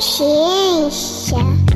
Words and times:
Ciência. 0.00 1.67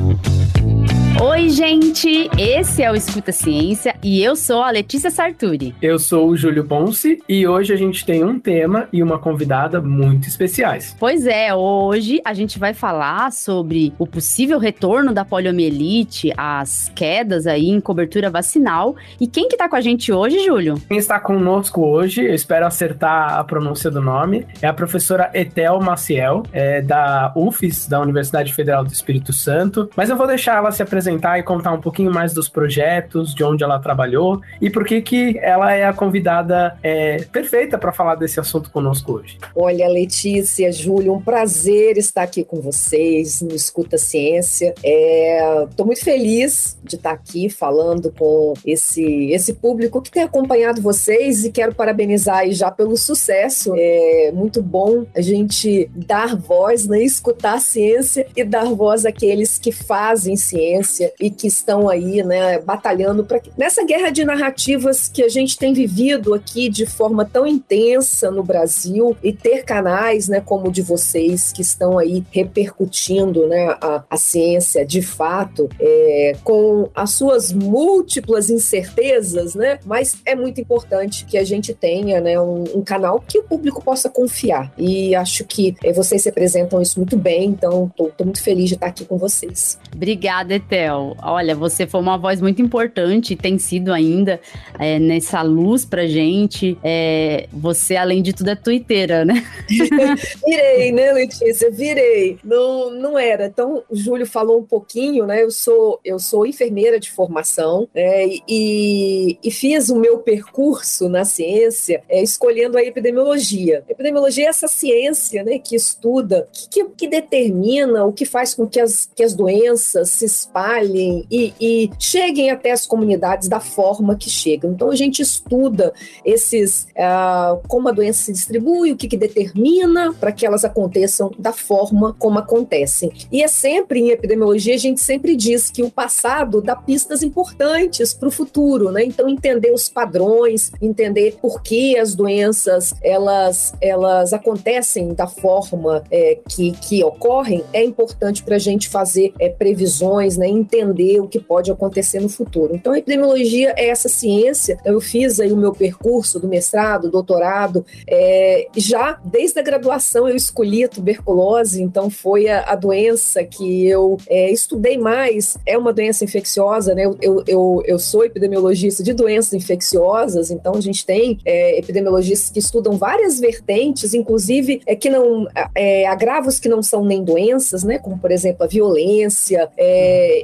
Oi, 1.24 1.50
gente! 1.50 2.28
Esse 2.36 2.82
é 2.82 2.90
o 2.90 2.96
Escuta 2.96 3.30
Ciência 3.30 3.94
e 4.02 4.20
eu 4.20 4.34
sou 4.34 4.60
a 4.60 4.72
Letícia 4.72 5.08
Sarturi. 5.08 5.72
Eu 5.80 5.96
sou 5.96 6.28
o 6.28 6.36
Júlio 6.36 6.64
Ponce 6.64 7.22
e 7.28 7.46
hoje 7.46 7.72
a 7.72 7.76
gente 7.76 8.04
tem 8.04 8.24
um 8.24 8.40
tema 8.40 8.88
e 8.92 9.00
uma 9.04 9.20
convidada 9.20 9.80
muito 9.80 10.26
especiais. 10.26 10.96
Pois 10.98 11.24
é, 11.24 11.54
hoje 11.54 12.20
a 12.24 12.34
gente 12.34 12.58
vai 12.58 12.74
falar 12.74 13.30
sobre 13.30 13.94
o 14.00 14.04
possível 14.04 14.58
retorno 14.58 15.14
da 15.14 15.24
poliomielite, 15.24 16.32
as 16.36 16.90
quedas 16.92 17.46
aí 17.46 17.68
em 17.68 17.80
cobertura 17.80 18.28
vacinal. 18.28 18.96
E 19.20 19.28
quem 19.28 19.48
que 19.48 19.56
tá 19.56 19.68
com 19.68 19.76
a 19.76 19.80
gente 19.80 20.12
hoje, 20.12 20.44
Júlio? 20.44 20.74
Quem 20.88 20.98
está 20.98 21.20
conosco 21.20 21.82
hoje, 21.82 22.24
eu 22.24 22.34
espero 22.34 22.66
acertar 22.66 23.38
a 23.38 23.44
pronúncia 23.44 23.92
do 23.92 24.02
nome, 24.02 24.44
é 24.60 24.66
a 24.66 24.74
professora 24.74 25.30
Etel 25.32 25.80
Maciel, 25.80 26.42
é 26.52 26.82
da 26.82 27.32
UFES, 27.36 27.86
da 27.86 28.00
Universidade 28.00 28.52
Federal 28.52 28.84
do 28.84 28.92
Espírito 28.92 29.32
Santo. 29.32 29.88
Mas 29.96 30.10
eu 30.10 30.16
vou 30.16 30.26
deixar 30.26 30.56
ela 30.56 30.72
se 30.72 30.82
apresentar 30.82 31.11
apresentar 31.12 31.38
e 31.38 31.42
contar 31.42 31.72
um 31.72 31.80
pouquinho 31.80 32.12
mais 32.12 32.32
dos 32.32 32.48
projetos, 32.48 33.34
de 33.34 33.44
onde 33.44 33.62
ela 33.62 33.78
trabalhou 33.78 34.40
e 34.60 34.70
por 34.70 34.84
que 34.84 35.00
que 35.02 35.38
ela 35.38 35.72
é 35.72 35.84
a 35.84 35.92
convidada 35.92 36.76
é, 36.82 37.24
perfeita 37.24 37.76
para 37.78 37.92
falar 37.92 38.14
desse 38.14 38.40
assunto 38.40 38.70
conosco 38.70 39.12
hoje. 39.12 39.38
Olha, 39.54 39.88
Letícia, 39.88 40.72
Júlio, 40.72 41.14
um 41.14 41.20
prazer 41.20 41.98
estar 41.98 42.22
aqui 42.22 42.44
com 42.44 42.60
vocês 42.60 43.40
no 43.40 43.54
Escuta 43.54 43.98
Ciência. 43.98 44.74
Estou 44.82 45.84
é, 45.84 45.86
muito 45.86 46.04
feliz 46.04 46.78
de 46.82 46.96
estar 46.96 47.12
aqui 47.12 47.48
falando 47.48 48.12
com 48.12 48.54
esse, 48.64 49.30
esse 49.30 49.54
público 49.54 50.00
que 50.00 50.10
tem 50.10 50.22
acompanhado 50.22 50.80
vocês 50.80 51.44
e 51.44 51.50
quero 51.50 51.74
parabenizar 51.74 52.38
aí 52.38 52.52
já 52.52 52.70
pelo 52.70 52.96
sucesso. 52.96 53.74
É 53.76 54.32
muito 54.32 54.62
bom 54.62 55.04
a 55.14 55.20
gente 55.20 55.90
dar 55.94 56.36
voz, 56.36 56.86
né, 56.86 57.02
escutar 57.02 57.54
a 57.54 57.60
ciência 57.60 58.26
e 58.36 58.44
dar 58.44 58.64
voz 58.64 59.04
àqueles 59.04 59.58
que 59.58 59.72
fazem 59.72 60.36
ciência 60.36 61.01
e 61.20 61.30
que 61.30 61.46
estão 61.46 61.88
aí, 61.88 62.22
né, 62.22 62.58
batalhando 62.58 63.24
para 63.24 63.40
nessa 63.56 63.84
guerra 63.84 64.10
de 64.10 64.24
narrativas 64.24 65.08
que 65.08 65.22
a 65.22 65.28
gente 65.28 65.58
tem 65.58 65.72
vivido 65.72 66.34
aqui 66.34 66.68
de 66.68 66.86
forma 66.86 67.24
tão 67.24 67.46
intensa 67.46 68.30
no 68.30 68.42
Brasil 68.42 69.16
e 69.22 69.32
ter 69.32 69.64
canais, 69.64 70.28
né, 70.28 70.40
como 70.40 70.68
o 70.68 70.72
de 70.72 70.82
vocês 70.82 71.52
que 71.52 71.62
estão 71.62 71.98
aí 71.98 72.24
repercutindo, 72.30 73.46
né, 73.46 73.76
a, 73.80 74.04
a 74.08 74.16
ciência 74.16 74.84
de 74.84 75.02
fato, 75.02 75.68
é, 75.80 76.36
com 76.44 76.88
as 76.94 77.10
suas 77.10 77.52
múltiplas 77.52 78.50
incertezas, 78.50 79.54
né, 79.54 79.78
mas 79.84 80.16
é 80.24 80.34
muito 80.34 80.60
importante 80.60 81.24
que 81.24 81.38
a 81.38 81.44
gente 81.44 81.74
tenha, 81.74 82.20
né, 82.20 82.40
um, 82.40 82.64
um 82.74 82.82
canal 82.82 83.22
que 83.26 83.38
o 83.38 83.42
público 83.42 83.82
possa 83.82 84.08
confiar 84.08 84.72
e 84.76 85.14
acho 85.14 85.44
que 85.44 85.74
é, 85.82 85.92
vocês 85.92 86.24
representam 86.24 86.80
isso 86.80 86.98
muito 86.98 87.16
bem, 87.16 87.50
então 87.50 87.90
estou 87.90 88.12
muito 88.24 88.42
feliz 88.42 88.68
de 88.68 88.74
estar 88.74 88.86
aqui 88.86 89.04
com 89.04 89.16
vocês. 89.16 89.78
Obrigada, 89.94 90.54
Etel. 90.82 91.16
Olha, 91.22 91.54
você 91.54 91.86
foi 91.86 92.00
uma 92.00 92.18
voz 92.18 92.40
muito 92.40 92.60
importante, 92.60 93.36
tem 93.36 93.58
sido 93.58 93.92
ainda 93.92 94.40
é, 94.78 94.98
nessa 94.98 95.42
luz 95.42 95.84
pra 95.84 96.06
gente. 96.06 96.76
É, 96.82 97.46
você, 97.52 97.96
além 97.96 98.22
de 98.22 98.32
tudo, 98.32 98.50
é 98.50 98.56
tuiteira, 98.56 99.24
né? 99.24 99.44
virei, 100.44 100.92
né, 100.92 101.12
Letícia? 101.12 101.70
Virei. 101.70 102.38
Não, 102.44 102.90
não 102.90 103.18
era. 103.18 103.46
Então, 103.46 103.82
o 103.88 103.96
Júlio 103.96 104.26
falou 104.26 104.58
um 104.58 104.64
pouquinho, 104.64 105.26
né? 105.26 105.42
Eu 105.42 105.50
sou, 105.50 106.00
eu 106.04 106.18
sou 106.18 106.46
enfermeira 106.46 106.98
de 106.98 107.10
formação 107.10 107.88
é, 107.94 108.26
e, 108.48 109.38
e 109.42 109.50
fiz 109.50 109.88
o 109.88 109.96
meu 109.96 110.18
percurso 110.18 111.08
na 111.08 111.24
ciência 111.24 112.02
é, 112.08 112.22
escolhendo 112.22 112.76
a 112.76 112.82
epidemiologia. 112.82 113.84
A 113.88 113.92
epidemiologia 113.92 114.46
é 114.46 114.48
essa 114.48 114.68
ciência 114.68 115.42
né, 115.44 115.58
que 115.58 115.76
estuda, 115.76 116.48
que, 116.52 116.68
que, 116.68 116.84
que 116.96 117.08
determina 117.08 118.04
o 118.04 118.12
que 118.12 118.24
faz 118.24 118.54
com 118.54 118.66
que 118.66 118.80
as, 118.80 119.08
que 119.14 119.22
as 119.22 119.34
doenças 119.34 120.10
se 120.10 120.24
espalhem 120.24 120.71
e, 120.80 121.52
e 121.60 121.90
cheguem 121.98 122.50
até 122.50 122.70
as 122.70 122.86
comunidades 122.86 123.48
da 123.48 123.60
forma 123.60 124.16
que 124.16 124.30
chegam. 124.30 124.72
Então 124.72 124.90
a 124.90 124.96
gente 124.96 125.20
estuda 125.20 125.92
esses 126.24 126.86
uh, 126.96 127.60
como 127.68 127.88
a 127.88 127.92
doença 127.92 128.24
se 128.24 128.32
distribui, 128.32 128.92
o 128.92 128.96
que, 128.96 129.08
que 129.08 129.16
determina 129.16 130.12
para 130.12 130.32
que 130.32 130.46
elas 130.46 130.64
aconteçam 130.64 131.30
da 131.38 131.52
forma 131.52 132.14
como 132.18 132.38
acontecem. 132.38 133.12
E 133.30 133.42
é 133.42 133.48
sempre 133.48 134.00
em 134.00 134.10
epidemiologia 134.10 134.74
a 134.74 134.78
gente 134.78 135.00
sempre 135.00 135.36
diz 135.36 135.70
que 135.70 135.82
o 135.82 135.90
passado 135.90 136.60
dá 136.60 136.76
pistas 136.76 137.22
importantes 137.22 138.14
para 138.14 138.28
o 138.28 138.30
futuro, 138.30 138.90
né? 138.90 139.04
Então 139.04 139.28
entender 139.28 139.72
os 139.72 139.88
padrões, 139.88 140.70
entender 140.80 141.36
por 141.40 141.62
que 141.62 141.98
as 141.98 142.14
doenças 142.14 142.94
elas 143.02 143.74
elas 143.80 144.32
acontecem 144.32 145.14
da 145.14 145.26
forma 145.26 146.02
é, 146.10 146.38
que, 146.48 146.72
que 146.72 147.02
ocorrem 147.04 147.64
é 147.72 147.84
importante 147.84 148.42
para 148.42 148.56
a 148.56 148.58
gente 148.58 148.88
fazer 148.88 149.32
é, 149.38 149.48
previsões, 149.48 150.36
né? 150.36 150.48
Entender 150.62 151.20
o 151.20 151.28
que 151.28 151.38
pode 151.38 151.70
acontecer 151.70 152.20
no 152.20 152.28
futuro. 152.28 152.74
Então, 152.74 152.92
a 152.92 152.98
epidemiologia 152.98 153.74
é 153.76 153.88
essa 153.88 154.08
ciência. 154.08 154.78
Eu 154.84 155.00
fiz 155.00 155.40
aí 155.40 155.52
o 155.52 155.56
meu 155.56 155.72
percurso 155.72 156.38
do 156.38 156.48
mestrado, 156.48 157.10
doutorado, 157.10 157.84
é, 158.06 158.66
já 158.76 159.18
desde 159.24 159.58
a 159.58 159.62
graduação 159.62 160.28
eu 160.28 160.36
escolhi 160.36 160.84
a 160.84 160.88
tuberculose, 160.88 161.82
então 161.82 162.08
foi 162.10 162.48
a, 162.48 162.72
a 162.72 162.76
doença 162.76 163.44
que 163.44 163.86
eu 163.86 164.16
é, 164.28 164.50
estudei 164.50 164.98
mais. 164.98 165.56
É 165.66 165.76
uma 165.76 165.92
doença 165.92 166.24
infecciosa, 166.24 166.94
né? 166.94 167.04
Eu, 167.20 167.42
eu, 167.46 167.82
eu, 167.84 167.98
sou 167.98 168.24
epidemiologista 168.24 169.02
de 169.02 169.12
doenças 169.12 169.52
infecciosas, 169.52 170.50
então 170.50 170.74
a 170.74 170.80
gente 170.80 171.04
tem 171.04 171.38
é, 171.44 171.78
epidemiologistas 171.78 172.50
que 172.50 172.58
estudam 172.58 172.96
várias 172.96 173.38
vertentes, 173.38 174.14
inclusive 174.14 174.80
é, 174.86 174.94
que 174.94 175.10
não 175.10 175.46
é, 175.74 176.06
agravos 176.06 176.58
que 176.58 176.68
não 176.68 176.82
são 176.82 177.04
nem 177.04 177.22
doenças, 177.22 177.82
né? 177.82 177.98
Como 177.98 178.18
por 178.18 178.30
exemplo 178.30 178.64
a 178.64 178.66
violência, 178.66 179.70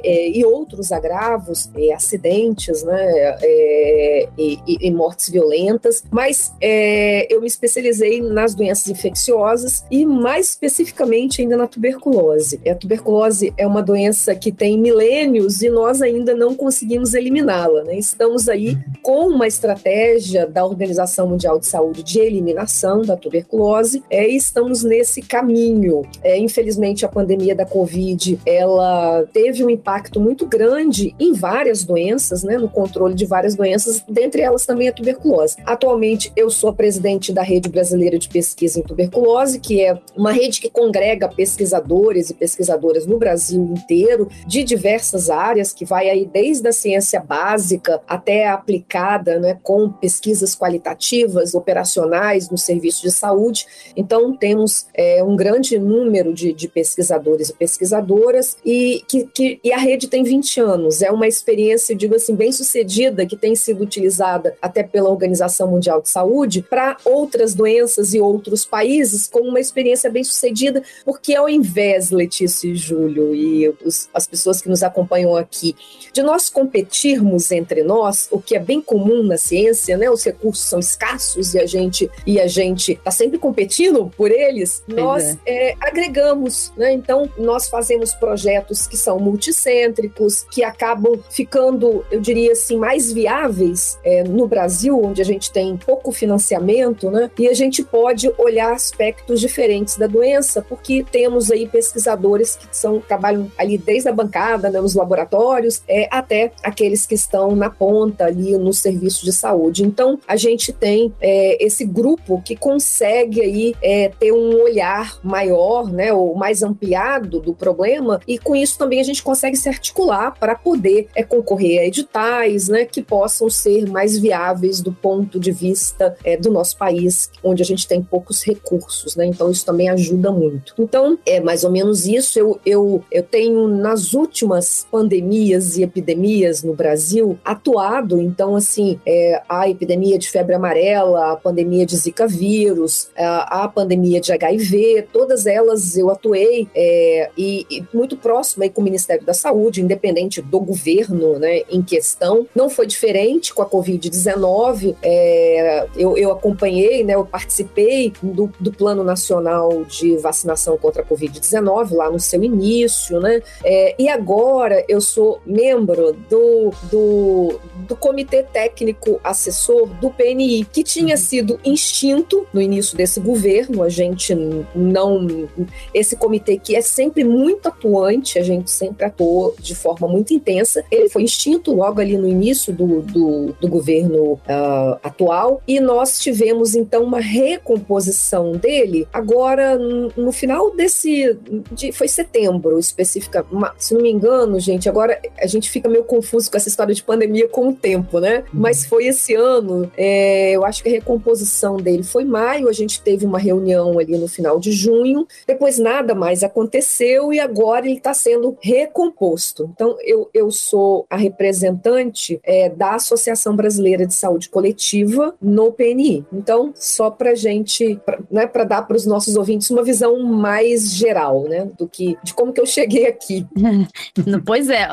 é, 0.09 0.29
e 0.29 0.43
outros 0.43 0.91
agravos, 0.91 1.69
é, 1.75 1.93
acidentes, 1.93 2.83
né, 2.83 3.37
é, 3.41 4.27
e, 4.35 4.59
e, 4.67 4.91
mortes 4.91 5.29
violentas, 5.29 6.03
mas 6.09 6.51
é, 6.59 7.31
eu 7.31 7.39
me 7.41 7.47
especializei 7.47 8.19
nas 8.19 8.55
doenças 8.55 8.87
infecciosas 8.87 9.85
e 9.91 10.05
mais 10.05 10.49
especificamente 10.49 11.41
ainda 11.41 11.55
na 11.55 11.67
tuberculose. 11.67 12.59
A 12.67 12.73
tuberculose 12.73 13.53
é 13.55 13.67
uma 13.67 13.83
doença 13.83 14.33
que 14.33 14.51
tem 14.51 14.79
milênios 14.79 15.61
e 15.61 15.69
nós 15.69 16.01
ainda 16.01 16.33
não 16.33 16.55
conseguimos 16.55 17.13
eliminá-la. 17.13 17.83
Né? 17.83 17.97
Estamos 17.97 18.49
aí 18.49 18.77
com 19.03 19.27
uma 19.27 19.45
estratégia 19.45 20.47
da 20.47 20.65
Organização 20.65 21.27
Mundial 21.27 21.59
de 21.59 21.67
Saúde 21.67 22.01
de 22.01 22.19
eliminação 22.19 23.03
da 23.03 23.15
tuberculose 23.15 24.03
é, 24.09 24.27
e 24.27 24.35
estamos 24.35 24.83
nesse 24.83 25.21
caminho. 25.21 26.01
É, 26.23 26.37
infelizmente, 26.37 27.05
a 27.05 27.09
pandemia 27.09 27.53
da 27.53 27.65
Covid 27.65 28.39
ela 28.43 29.23
teve 29.31 29.63
um 29.63 29.69
impacto 29.69 29.98
impacto 29.99 30.19
muito 30.19 30.45
grande 30.45 31.13
em 31.19 31.33
várias 31.33 31.83
doenças, 31.83 32.43
né, 32.43 32.57
no 32.57 32.69
controle 32.69 33.13
de 33.13 33.25
várias 33.25 33.55
doenças, 33.55 34.03
dentre 34.07 34.41
elas 34.41 34.65
também 34.65 34.87
a 34.87 34.93
tuberculose. 34.93 35.57
Atualmente, 35.65 36.31
eu 36.35 36.49
sou 36.49 36.69
a 36.69 36.73
presidente 36.73 37.33
da 37.33 37.41
Rede 37.41 37.67
Brasileira 37.67 38.17
de 38.17 38.29
Pesquisa 38.29 38.79
em 38.79 38.83
Tuberculose, 38.83 39.59
que 39.59 39.81
é 39.81 39.99
uma 40.15 40.31
rede 40.31 40.61
que 40.61 40.69
congrega 40.69 41.27
pesquisadores 41.27 42.29
e 42.29 42.33
pesquisadoras 42.33 43.05
no 43.05 43.17
Brasil 43.17 43.61
inteiro, 43.61 44.29
de 44.47 44.63
diversas 44.63 45.29
áreas, 45.29 45.73
que 45.73 45.83
vai 45.83 46.09
aí 46.09 46.25
desde 46.25 46.67
a 46.69 46.71
ciência 46.71 47.19
básica 47.19 48.01
até 48.07 48.47
a 48.47 48.53
aplicada, 48.53 49.37
né, 49.37 49.59
com 49.61 49.89
pesquisas 49.89 50.55
qualitativas, 50.55 51.53
operacionais 51.53 52.49
no 52.49 52.57
serviço 52.57 53.01
de 53.01 53.11
saúde. 53.11 53.65
Então, 53.97 54.35
temos 54.35 54.87
é, 54.93 55.21
um 55.23 55.35
grande 55.35 55.77
número 55.77 56.33
de, 56.33 56.53
de 56.53 56.69
pesquisadores 56.69 57.49
e 57.49 57.53
pesquisadoras 57.53 58.55
e, 58.65 59.03
que, 59.07 59.25
que, 59.33 59.59
e 59.63 59.73
a 59.73 59.88
rede 59.89 60.07
tem 60.07 60.23
20 60.23 60.59
anos. 60.61 61.01
É 61.01 61.11
uma 61.11 61.27
experiência, 61.27 61.95
digo 61.95 62.15
assim, 62.15 62.35
bem 62.35 62.51
sucedida, 62.51 63.25
que 63.25 63.35
tem 63.35 63.55
sido 63.55 63.81
utilizada 63.81 64.55
até 64.61 64.83
pela 64.83 65.09
Organização 65.09 65.69
Mundial 65.69 66.01
de 66.01 66.09
Saúde 66.09 66.61
para 66.61 66.97
outras 67.03 67.53
doenças 67.53 68.13
e 68.13 68.19
outros 68.19 68.65
países, 68.65 69.27
como 69.27 69.49
uma 69.49 69.59
experiência 69.59 70.09
bem 70.09 70.23
sucedida, 70.23 70.83
porque 71.03 71.35
ao 71.35 71.49
invés, 71.49 72.11
Letícia 72.11 72.67
e 72.67 72.75
Júlio, 72.75 73.33
e 73.33 73.67
os, 73.83 74.09
as 74.13 74.27
pessoas 74.27 74.61
que 74.61 74.69
nos 74.69 74.83
acompanham 74.83 75.35
aqui, 75.35 75.75
de 76.13 76.21
nós 76.21 76.49
competirmos 76.49 77.51
entre 77.51 77.83
nós, 77.83 78.27
o 78.31 78.39
que 78.39 78.55
é 78.55 78.59
bem 78.59 78.81
comum 78.81 79.23
na 79.23 79.37
ciência, 79.37 79.97
né? 79.97 80.09
Os 80.09 80.23
recursos 80.23 80.65
são 80.65 80.79
escassos 80.79 81.53
e 81.53 81.59
a 81.59 81.65
gente 81.65 82.09
e 82.25 82.39
a 82.39 82.47
gente 82.47 82.93
está 82.93 83.11
sempre 83.11 83.37
competindo 83.37 84.11
por 84.15 84.31
eles. 84.31 84.83
Pois 84.85 84.97
nós 84.97 85.37
é. 85.45 85.71
É, 85.71 85.75
agregamos, 85.81 86.71
né? 86.77 86.93
Então 86.93 87.29
nós 87.37 87.67
fazemos 87.67 88.13
projetos 88.13 88.87
que 88.87 88.97
são 88.97 89.19
multicêntricos 89.19 89.78
cêntricos, 89.79 90.45
que 90.51 90.63
acabam 90.63 91.19
ficando, 91.29 92.05
eu 92.11 92.19
diria 92.19 92.51
assim, 92.51 92.77
mais 92.77 93.11
viáveis 93.11 93.97
é, 94.03 94.23
no 94.23 94.47
Brasil, 94.47 94.99
onde 95.01 95.21
a 95.21 95.25
gente 95.25 95.51
tem 95.51 95.77
pouco 95.77 96.11
financiamento, 96.11 97.09
né? 97.09 97.31
E 97.37 97.47
a 97.47 97.53
gente 97.53 97.83
pode 97.83 98.29
olhar 98.37 98.73
aspectos 98.73 99.39
diferentes 99.39 99.97
da 99.97 100.07
doença, 100.07 100.61
porque 100.61 101.05
temos 101.09 101.49
aí 101.49 101.67
pesquisadores 101.67 102.55
que 102.55 102.67
são 102.75 102.99
trabalham 102.99 103.51
ali 103.57 103.77
desde 103.77 104.09
a 104.09 104.13
bancada, 104.13 104.69
né, 104.69 104.81
nos 104.81 104.95
laboratórios, 104.95 105.81
é, 105.87 106.07
até 106.11 106.51
aqueles 106.63 107.05
que 107.05 107.15
estão 107.15 107.55
na 107.55 107.69
ponta 107.69 108.25
ali 108.25 108.57
no 108.57 108.73
serviço 108.73 109.23
de 109.23 109.31
saúde. 109.31 109.83
Então, 109.83 110.19
a 110.27 110.35
gente 110.35 110.73
tem 110.73 111.13
é, 111.21 111.63
esse 111.63 111.85
grupo 111.85 112.41
que 112.43 112.55
consegue 112.55 113.41
aí 113.41 113.75
é, 113.81 114.11
ter 114.19 114.31
um 114.31 114.61
olhar 114.61 115.17
maior, 115.23 115.91
né, 115.91 116.11
ou 116.11 116.35
mais 116.35 116.61
ampliado 116.63 117.39
do 117.39 117.53
problema, 117.53 118.19
e 118.27 118.37
com 118.37 118.55
isso 118.55 118.77
também 118.77 118.99
a 118.99 119.03
gente 119.03 119.23
consegue 119.23 119.55
se 119.55 119.68
articular 119.69 120.31
para 120.39 120.55
poder 120.55 121.07
é, 121.15 121.23
concorrer 121.23 121.81
a 121.81 121.85
editais, 121.85 122.67
né, 122.67 122.85
que 122.85 123.01
possam 123.01 123.49
ser 123.49 123.87
mais 123.89 124.17
viáveis 124.17 124.81
do 124.81 124.91
ponto 124.91 125.39
de 125.39 125.51
vista 125.51 126.15
é, 126.23 126.37
do 126.37 126.51
nosso 126.51 126.77
país, 126.77 127.31
onde 127.43 127.61
a 127.61 127.65
gente 127.65 127.87
tem 127.87 128.01
poucos 128.01 128.43
recursos, 128.43 129.15
né, 129.15 129.25
então 129.25 129.49
isso 129.49 129.65
também 129.65 129.89
ajuda 129.89 130.31
muito. 130.31 130.73
Então, 130.77 131.17
é 131.25 131.39
mais 131.39 131.63
ou 131.63 131.71
menos 131.71 132.05
isso. 132.05 132.39
Eu, 132.39 132.59
eu, 132.65 133.03
eu 133.11 133.23
tenho, 133.23 133.67
nas 133.67 134.13
últimas 134.13 134.87
pandemias 134.91 135.77
e 135.77 135.83
epidemias 135.83 136.63
no 136.63 136.73
Brasil, 136.73 137.37
atuado, 137.43 138.21
então, 138.21 138.55
assim, 138.55 138.99
é, 139.05 139.41
a 139.47 139.69
epidemia 139.69 140.17
de 140.17 140.29
febre 140.29 140.55
amarela, 140.55 141.33
a 141.33 141.35
pandemia 141.35 141.85
de 141.85 141.95
Zika 141.95 142.27
vírus, 142.27 143.09
a, 143.17 143.63
a 143.63 143.67
pandemia 143.67 144.21
de 144.21 144.31
HIV, 144.31 145.07
todas 145.11 145.45
elas 145.45 145.97
eu 145.97 146.09
atuei 146.09 146.67
é, 146.75 147.29
e, 147.37 147.65
e, 147.69 147.83
muito 147.93 148.15
próximo 148.15 148.63
aí 148.63 148.69
com 148.69 148.81
o 148.81 148.83
Ministério 148.83 149.25
da 149.25 149.33
Saúde, 149.33 149.48
independente 149.81 150.41
do 150.41 150.59
governo 150.59 151.39
né, 151.39 151.61
em 151.69 151.81
questão. 151.81 152.47
Não 152.55 152.69
foi 152.69 152.85
diferente 152.85 153.53
com 153.53 153.61
a 153.61 153.69
Covid-19, 153.69 154.95
é, 155.01 155.87
eu, 155.95 156.17
eu, 156.17 156.31
acompanhei, 156.31 157.03
né, 157.03 157.15
eu 157.15 157.25
participei 157.25 158.13
do, 158.21 158.51
do 158.59 158.71
Plano 158.71 159.03
Nacional 159.03 159.83
de 159.85 160.17
Vacinação 160.17 160.77
contra 160.77 161.01
a 161.01 161.05
Covid-19 161.05 161.93
lá 161.93 162.09
no 162.09 162.19
seu 162.19 162.43
início, 162.43 163.19
né? 163.19 163.41
É, 163.63 163.95
e 163.97 164.07
agora 164.07 164.83
eu 164.87 165.01
sou 165.01 165.41
membro 165.45 166.15
do, 166.29 166.71
do, 166.91 167.59
do 167.87 167.95
Comitê 167.95 168.43
Técnico 168.43 169.19
Assessor 169.23 169.87
do 169.99 170.09
PNI, 170.09 170.65
que 170.65 170.83
tinha 170.83 171.15
uhum. 171.15 171.21
sido 171.21 171.59
extinto 171.63 172.45
no 172.53 172.61
início 172.61 172.97
desse 172.97 173.19
governo. 173.19 173.83
A 173.83 173.89
gente 173.89 174.35
não. 174.75 175.47
Esse 175.93 176.15
comitê 176.15 176.57
que 176.57 176.75
é 176.75 176.81
sempre 176.81 177.23
muito 177.23 177.67
atuante, 177.67 178.39
a 178.39 178.43
gente 178.43 178.71
sempre 178.71 179.05
atuou 179.39 179.55
de 179.59 179.75
forma 179.75 180.07
muito 180.07 180.33
intensa. 180.33 180.83
Ele 180.91 181.09
foi 181.09 181.23
extinto 181.23 181.73
logo 181.73 182.01
ali 182.01 182.17
no 182.17 182.27
início 182.27 182.73
do, 182.73 183.01
do, 183.01 183.55
do 183.59 183.67
governo 183.67 184.33
uh, 184.33 184.99
atual 185.01 185.61
e 185.67 185.79
nós 185.79 186.19
tivemos 186.19 186.75
então 186.75 187.03
uma 187.03 187.19
recomposição 187.19 188.51
dele 188.51 189.07
agora 189.13 189.77
no 189.77 190.31
final 190.31 190.75
desse. 190.75 191.37
De, 191.71 191.91
foi 191.91 192.07
setembro 192.07 192.77
específica, 192.77 193.45
se 193.77 193.93
não 193.93 194.01
me 194.01 194.11
engano, 194.11 194.59
gente. 194.59 194.89
Agora 194.89 195.19
a 195.39 195.47
gente 195.47 195.69
fica 195.69 195.87
meio 195.87 196.03
confuso 196.03 196.49
com 196.49 196.57
essa 196.57 196.67
história 196.67 196.93
de 196.93 197.03
pandemia 197.03 197.47
com 197.47 197.69
o 197.69 197.73
tempo, 197.73 198.19
né? 198.19 198.39
Uhum. 198.53 198.59
Mas 198.61 198.85
foi 198.85 199.05
esse 199.05 199.33
ano, 199.35 199.89
é, 199.97 200.51
eu 200.51 200.65
acho 200.65 200.83
que 200.83 200.89
a 200.89 200.91
recomposição 200.91 201.77
dele 201.77 202.03
foi 202.03 202.25
maio, 202.25 202.67
a 202.67 202.73
gente 202.73 203.01
teve 203.01 203.25
uma 203.25 203.39
reunião 203.39 203.97
ali 203.99 204.17
no 204.17 204.27
final 204.27 204.59
de 204.59 204.71
junho, 204.71 205.27
depois 205.47 205.77
nada 205.77 206.13
mais 206.13 206.43
aconteceu 206.43 207.31
e 207.31 207.39
agora 207.39 207.85
ele 207.85 207.97
está 207.97 208.13
sendo 208.13 208.57
recomposto. 208.61 209.28
Então, 209.73 209.97
eu, 210.01 210.29
eu 210.33 210.51
sou 210.51 211.05
a 211.09 211.17
representante 211.17 212.39
é, 212.43 212.69
da 212.69 212.95
Associação 212.95 213.55
Brasileira 213.55 214.05
de 214.05 214.13
Saúde 214.13 214.49
Coletiva 214.49 215.35
no 215.41 215.71
PNI. 215.71 216.25
Então, 216.31 216.71
só 216.75 217.09
para 217.09 217.35
gente, 217.35 217.99
né, 218.31 218.47
para 218.47 218.63
dar 218.63 218.83
para 218.83 218.97
os 218.97 219.05
nossos 219.05 219.35
ouvintes 219.35 219.69
uma 219.69 219.83
visão 219.83 220.19
mais 220.19 220.93
geral, 220.93 221.43
né, 221.43 221.69
do 221.77 221.87
que 221.87 222.17
de 222.23 222.33
como 222.33 222.53
que 222.53 222.61
eu 222.61 222.65
cheguei 222.65 223.07
aqui. 223.07 223.45
pois 224.45 224.69
é, 224.69 224.87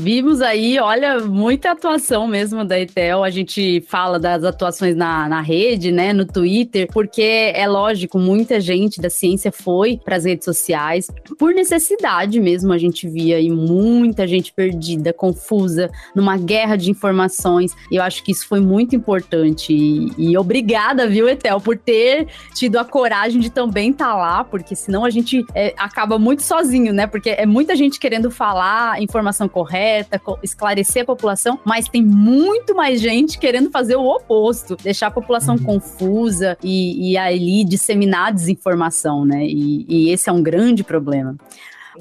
vimos 0.00 0.40
aí, 0.40 0.78
olha, 0.78 1.20
muita 1.20 1.72
atuação 1.72 2.26
mesmo 2.26 2.64
da 2.64 2.78
Etel. 2.78 3.24
A 3.24 3.30
gente 3.30 3.80
fala 3.88 4.18
das 4.18 4.44
atuações 4.44 4.96
na, 4.96 5.28
na 5.28 5.40
rede, 5.40 5.92
né, 5.92 6.12
no 6.12 6.26
Twitter, 6.26 6.88
porque 6.92 7.52
é 7.54 7.66
lógico, 7.66 8.18
muita 8.18 8.60
gente 8.60 9.00
da 9.00 9.10
ciência 9.10 9.52
foi 9.52 10.00
para 10.04 10.16
as 10.16 10.24
redes 10.24 10.44
sociais 10.44 11.06
por 11.38 11.54
necessidade 11.54 12.40
mesmo. 12.40 12.72
A 12.72 12.78
gente 12.78 13.08
via 13.08 13.36
aí 13.36 13.50
muita 13.82 14.26
gente 14.26 14.52
perdida, 14.52 15.12
confusa, 15.12 15.90
numa 16.14 16.36
guerra 16.36 16.76
de 16.76 16.90
informações. 16.90 17.74
E 17.90 17.96
eu 17.96 18.02
acho 18.02 18.22
que 18.22 18.32
isso 18.32 18.46
foi 18.46 18.60
muito 18.60 18.94
importante. 18.94 19.72
E, 19.72 20.12
e 20.16 20.38
obrigada, 20.38 21.08
viu, 21.08 21.28
Etel, 21.28 21.60
por 21.60 21.76
ter 21.76 22.28
tido 22.54 22.78
a 22.78 22.84
coragem 22.84 23.40
de 23.40 23.50
também 23.50 23.90
estar 23.90 24.06
tá 24.06 24.14
lá, 24.14 24.44
porque 24.44 24.74
senão 24.74 25.04
a 25.04 25.10
gente 25.10 25.44
é, 25.54 25.74
acaba 25.76 26.18
muito 26.18 26.42
sozinho, 26.42 26.92
né? 26.92 27.06
Porque 27.06 27.30
é 27.30 27.46
muita 27.46 27.74
gente 27.74 27.98
querendo 27.98 28.30
falar 28.30 28.92
a 28.92 29.02
informação 29.02 29.48
correta, 29.48 30.20
esclarecer 30.42 31.02
a 31.02 31.06
população, 31.06 31.58
mas 31.64 31.88
tem 31.88 32.02
muito 32.02 32.74
mais 32.74 33.00
gente 33.00 33.38
querendo 33.38 33.70
fazer 33.70 33.96
o 33.96 34.06
oposto, 34.06 34.76
deixar 34.76 35.08
a 35.08 35.10
população 35.10 35.56
uhum. 35.56 35.64
confusa 35.64 36.56
e, 36.62 37.12
e 37.12 37.16
ali 37.16 37.64
disseminar 37.64 38.32
desinformação, 38.32 39.24
né? 39.24 39.44
E, 39.44 39.84
e 39.88 40.10
esse 40.10 40.28
é 40.28 40.32
um 40.32 40.42
grande 40.42 40.84
problema. 40.84 41.36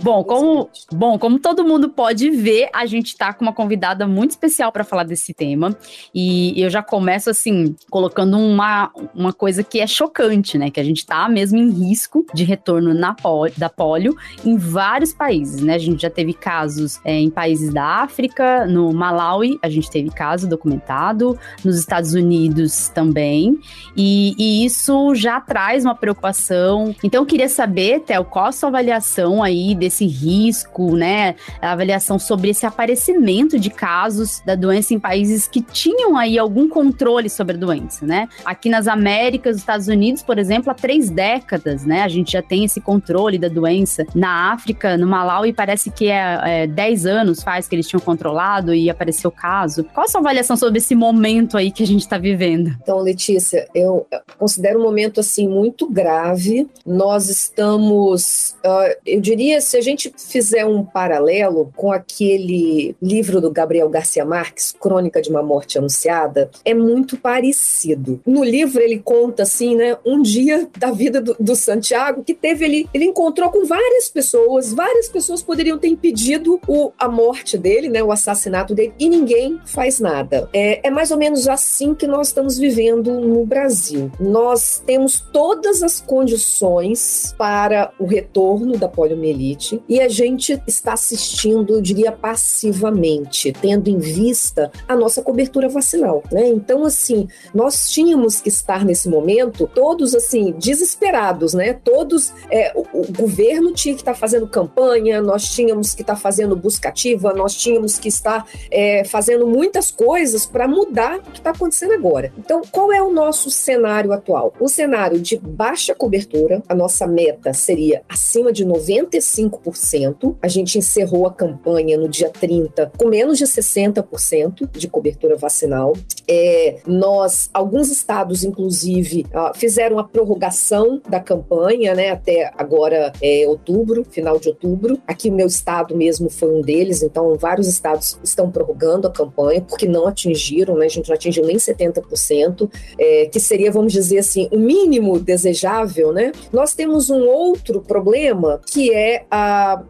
Bom, 0.02 0.24
como, 0.24 0.70
bom, 0.92 1.20
como 1.20 1.40
todo 1.40 1.64
mundo 1.64 1.90
pode 1.90 2.30
ver, 2.30 2.70
a 2.74 2.86
gente 2.86 3.08
está 3.08 3.34
com 3.34 3.44
uma 3.44 3.54
convidada 3.54 4.08
muito 4.08 4.32
especial 4.32 4.72
para 4.72 4.84
falar 4.84 5.04
desse 5.04 5.34
tema. 5.34 5.76
E 6.14 6.62
eu 6.62 6.70
já 6.70 6.82
começo 6.82 7.30
assim, 7.30 7.76
colocando 7.90 8.38
uma, 8.38 8.92
uma 9.14 9.34
coisa 9.34 9.64
que 9.64 9.80
é 9.80 9.88
chocante, 9.88 10.58
né? 10.58 10.70
Que 10.70 10.80
a 10.80 10.84
gente 10.84 11.00
está 11.00 11.28
mesmo 11.28 11.58
em 11.58 11.70
risco 11.70 12.26
de 12.34 12.44
retorno 12.44 12.94
na 12.94 13.16
da 13.58 13.70
polio 13.70 14.16
em 14.44 14.58
vários 14.58 15.14
países, 15.14 15.62
né? 15.62 15.76
A 15.76 15.80
gente 15.80 16.02
já 16.02 16.10
teve 16.10 16.34
casos 16.34 17.00
é, 17.04 17.14
em 17.14 17.30
países 17.30 17.74
da 17.74 17.84
África, 18.02 18.66
no 18.66 18.92
Malawi, 18.92 19.60
a 19.62 19.70
gente 19.70 19.90
teve 19.92 20.10
caso 20.10 20.48
documentado, 20.48 21.38
nos 21.64 21.78
Estados 21.78 22.14
Unidos 22.14 22.90
também. 22.90 23.60
E, 23.96 24.34
e 24.38 24.66
isso 24.66 25.14
já 25.14 25.40
traz 25.40 25.86
uma 25.86 25.96
preocupação. 25.96 26.96
Então, 27.04 27.22
eu 27.22 27.26
queria 27.26 27.50
saber, 27.50 28.02
Théo, 28.02 28.26
qual 28.26 28.46
a 28.46 28.52
sua 28.52 28.70
avaliação 28.70 29.44
aí 29.44 29.76
desse 29.82 30.06
risco, 30.06 30.96
né? 30.96 31.36
A 31.60 31.72
avaliação 31.72 32.20
sobre 32.20 32.52
esse 32.52 32.66
aparecimento 32.66 33.60
de 33.60 33.70
casos 33.70 34.42
da 34.46 34.56
doença 34.56 34.94
em 34.94 35.00
países 35.00 35.48
que 35.48 35.62
tinham 35.62 36.16
aí 36.16 36.38
algum 36.38 36.70
controle 36.70 37.30
sobre 37.30 37.56
a 37.56 37.60
doença, 37.60 38.06
né? 38.06 38.30
Aqui 38.46 38.70
nas 38.70 38.88
Américas, 38.88 39.56
nos 39.56 39.62
Estados 39.62 39.88
Unidos, 39.88 40.22
por 40.22 40.38
exemplo, 40.38 40.72
há 40.72 40.76
três 40.76 41.10
décadas, 41.10 41.84
né? 41.84 42.04
A 42.04 42.08
gente 42.08 42.34
já 42.34 42.42
tem 42.42 42.64
esse 42.64 42.80
controle 42.80 43.40
da 43.40 43.48
doença. 43.48 44.06
Na 44.14 44.54
África, 44.54 44.96
no 44.98 45.08
Malawi, 45.08 45.52
parece 45.52 45.90
que 45.90 46.08
é, 46.08 46.64
é 46.64 46.68
10 46.68 47.06
anos 47.06 47.44
faz 47.44 47.68
que 47.68 47.76
eles 47.76 47.88
tinham 47.88 48.02
controlado 48.02 48.74
e 48.74 48.90
apareceu 48.90 49.30
o 49.30 49.34
caso. 49.34 49.84
Qual 49.84 50.06
a 50.06 50.08
sua 50.08 50.22
avaliação 50.22 50.56
sobre 50.56 50.78
esse 50.78 50.94
momento 50.94 51.58
aí 51.58 51.72
que 51.72 51.82
a 51.82 51.88
gente 51.88 52.02
está 52.02 52.18
vivendo? 52.18 52.76
Então, 52.82 53.00
Letícia, 53.00 53.68
eu 53.74 54.06
considero 54.38 54.80
um 54.80 54.84
momento 54.84 55.20
assim 55.20 55.48
muito 55.48 55.90
grave. 55.90 56.70
Nós 56.86 57.30
estamos, 57.30 58.56
uh, 58.64 58.96
eu 59.06 59.20
diria 59.20 59.60
se 59.72 59.78
a 59.78 59.82
gente 59.82 60.12
fizer 60.18 60.66
um 60.66 60.84
paralelo 60.84 61.72
com 61.78 61.94
aquele 61.94 62.94
livro 63.02 63.40
do 63.40 63.50
Gabriel 63.50 63.88
Garcia 63.88 64.26
Marques, 64.26 64.76
Crônica 64.78 65.22
de 65.22 65.30
uma 65.30 65.42
Morte 65.42 65.78
Anunciada, 65.78 66.52
é 66.66 66.74
muito 66.74 67.16
parecido. 67.16 68.20
No 68.26 68.44
livro 68.44 68.82
ele 68.82 69.00
conta 69.00 69.44
assim, 69.44 69.74
né, 69.78 69.98
um 70.06 70.22
dia 70.22 70.68
da 70.78 70.92
vida 70.92 71.22
do, 71.22 71.38
do 71.40 71.56
Santiago 71.56 72.22
que 72.22 72.34
teve 72.34 72.66
ele, 72.66 72.90
ele 72.94 73.06
encontrou 73.06 73.50
com 73.50 73.66
várias 73.66 74.10
pessoas, 74.10 74.74
várias 74.74 75.08
pessoas 75.08 75.42
poderiam 75.42 75.80
ter 75.80 75.88
impedido 75.88 76.60
o, 76.68 76.92
a 77.00 77.08
morte 77.08 77.58
dele, 77.58 77.88
né, 77.88 78.04
o 78.04 78.12
assassinato 78.12 78.76
dele, 78.76 78.94
e 79.00 79.08
ninguém 79.08 79.58
faz 79.64 80.02
nada. 80.02 80.50
É, 80.52 80.86
é 80.86 80.92
mais 80.92 81.12
ou 81.12 81.18
menos 81.18 81.48
assim 81.48 81.96
que 81.96 82.06
nós 82.06 82.28
estamos 82.28 82.58
vivendo 82.58 83.22
no 83.22 83.46
Brasil. 83.46 84.12
Nós 84.20 84.84
temos 84.86 85.22
todas 85.32 85.82
as 85.82 86.02
condições 86.02 87.34
para 87.38 87.94
o 87.98 88.06
retorno 88.06 88.78
da 88.78 88.90
poliomielite 88.90 89.61
e 89.88 90.00
a 90.00 90.10
gente 90.10 90.62
está 90.68 90.94
assistindo, 90.94 91.76
eu 91.76 91.82
diria, 91.82 92.12
passivamente, 92.12 93.54
tendo 93.54 93.90
em 93.90 94.00
vista 94.00 94.72
a 94.88 94.96
nossa 94.96 95.22
cobertura 95.22 95.70
vacinal, 95.70 96.24
né? 96.32 96.48
Então, 96.48 96.86
assim, 96.86 97.28
nós 97.54 97.90
tínhamos 97.90 98.42
que 98.42 98.50
estar 98.50 98.84
nesse 98.86 99.10
momento 99.10 99.70
todos, 99.74 100.16
assim, 100.16 100.52
desesperados, 100.58 101.54
né? 101.54 101.74
Todos, 101.74 102.34
é, 102.50 102.72
o, 102.76 103.02
o, 103.02 103.12
governo 103.12 103.74
tinha 103.74 103.94
que 103.94 104.02
estar 104.02 104.16
fazendo 104.16 104.48
campanha, 104.48 105.22
nós 105.22 105.44
tínhamos 105.44 105.94
que 105.94 106.02
estar 106.02 106.16
fazendo 106.16 106.56
busca 106.56 106.90
ativa, 106.90 107.34
nós 107.34 107.56
tínhamos 107.56 108.00
que 108.00 108.08
estar 108.08 108.46
é, 108.70 109.04
fazendo 109.04 109.46
muitas 109.48 109.92
coisas 109.92 110.46
para 110.46 110.68
mudar 110.68 111.20
o 111.20 111.32
que 111.32 111.40
está 111.40 111.52
acontecendo 111.52 111.94
agora. 111.94 112.34
Então, 112.38 112.62
qual 112.72 112.92
é 112.92 113.02
o 113.02 113.12
nosso 113.12 113.52
cenário 113.52 114.12
atual? 114.12 114.54
O 114.60 114.68
cenário 114.68 115.20
de 115.20 115.38
baixa 115.38 115.94
cobertura, 115.94 116.64
a 116.68 116.74
nossa 116.74 117.06
meta 117.06 117.54
seria 117.54 118.02
acima 118.10 118.52
de 118.52 118.66
95 118.66 119.51
65%. 119.52 120.36
A 120.42 120.48
gente 120.48 120.78
encerrou 120.78 121.28
a 121.28 121.34
campanha 121.34 121.98
no 121.98 122.08
dia 122.08 122.30
30 122.30 122.92
com 122.98 123.08
menos 123.08 123.38
de 123.38 123.46
60% 123.46 124.70
de 124.72 124.88
cobertura 124.88 125.36
vacinal. 125.36 125.94
É, 126.28 126.78
nós, 126.86 127.50
alguns 127.54 127.90
estados, 127.90 128.44
inclusive, 128.44 129.26
uh, 129.34 129.58
fizeram 129.58 130.00
a 130.00 130.04
prorrogação 130.04 131.02
da 131.10 131.20
campanha, 131.20 131.94
né, 131.94 132.12
até 132.12 132.52
agora 132.58 133.12
é, 133.22 133.46
outubro, 133.48 134.06
final 134.10 134.40
de 134.40 134.50
outubro. 134.50 135.00
Aqui 135.08 135.30
o 135.30 135.34
meu 135.34 135.48
estado 135.48 135.96
mesmo 135.96 136.30
foi 136.30 136.54
um 136.54 136.62
deles, 136.62 137.04
então 137.04 137.36
vários 137.36 137.68
estados 137.68 138.18
estão 138.24 138.50
prorrogando 138.50 139.08
a 139.08 139.12
campanha 139.12 139.62
porque 139.62 139.88
não 139.88 140.08
atingiram, 140.08 140.78
né, 140.78 140.86
a 140.86 140.90
gente 140.90 141.10
não 141.10 141.16
atingiu 141.16 141.46
nem 141.46 141.58
70%, 141.58 142.70
é, 142.98 143.26
que 143.26 143.40
seria, 143.40 143.72
vamos 143.72 143.92
dizer 143.92 144.20
assim, 144.20 144.48
o 144.52 144.58
mínimo 144.58 145.20
desejável, 145.20 146.12
né? 146.12 146.32
Nós 146.52 146.74
temos 146.74 147.10
um 147.10 147.26
outro 147.26 147.82
problema 147.82 148.62
que 148.72 148.94
é 148.94 149.26
a, 149.30 149.41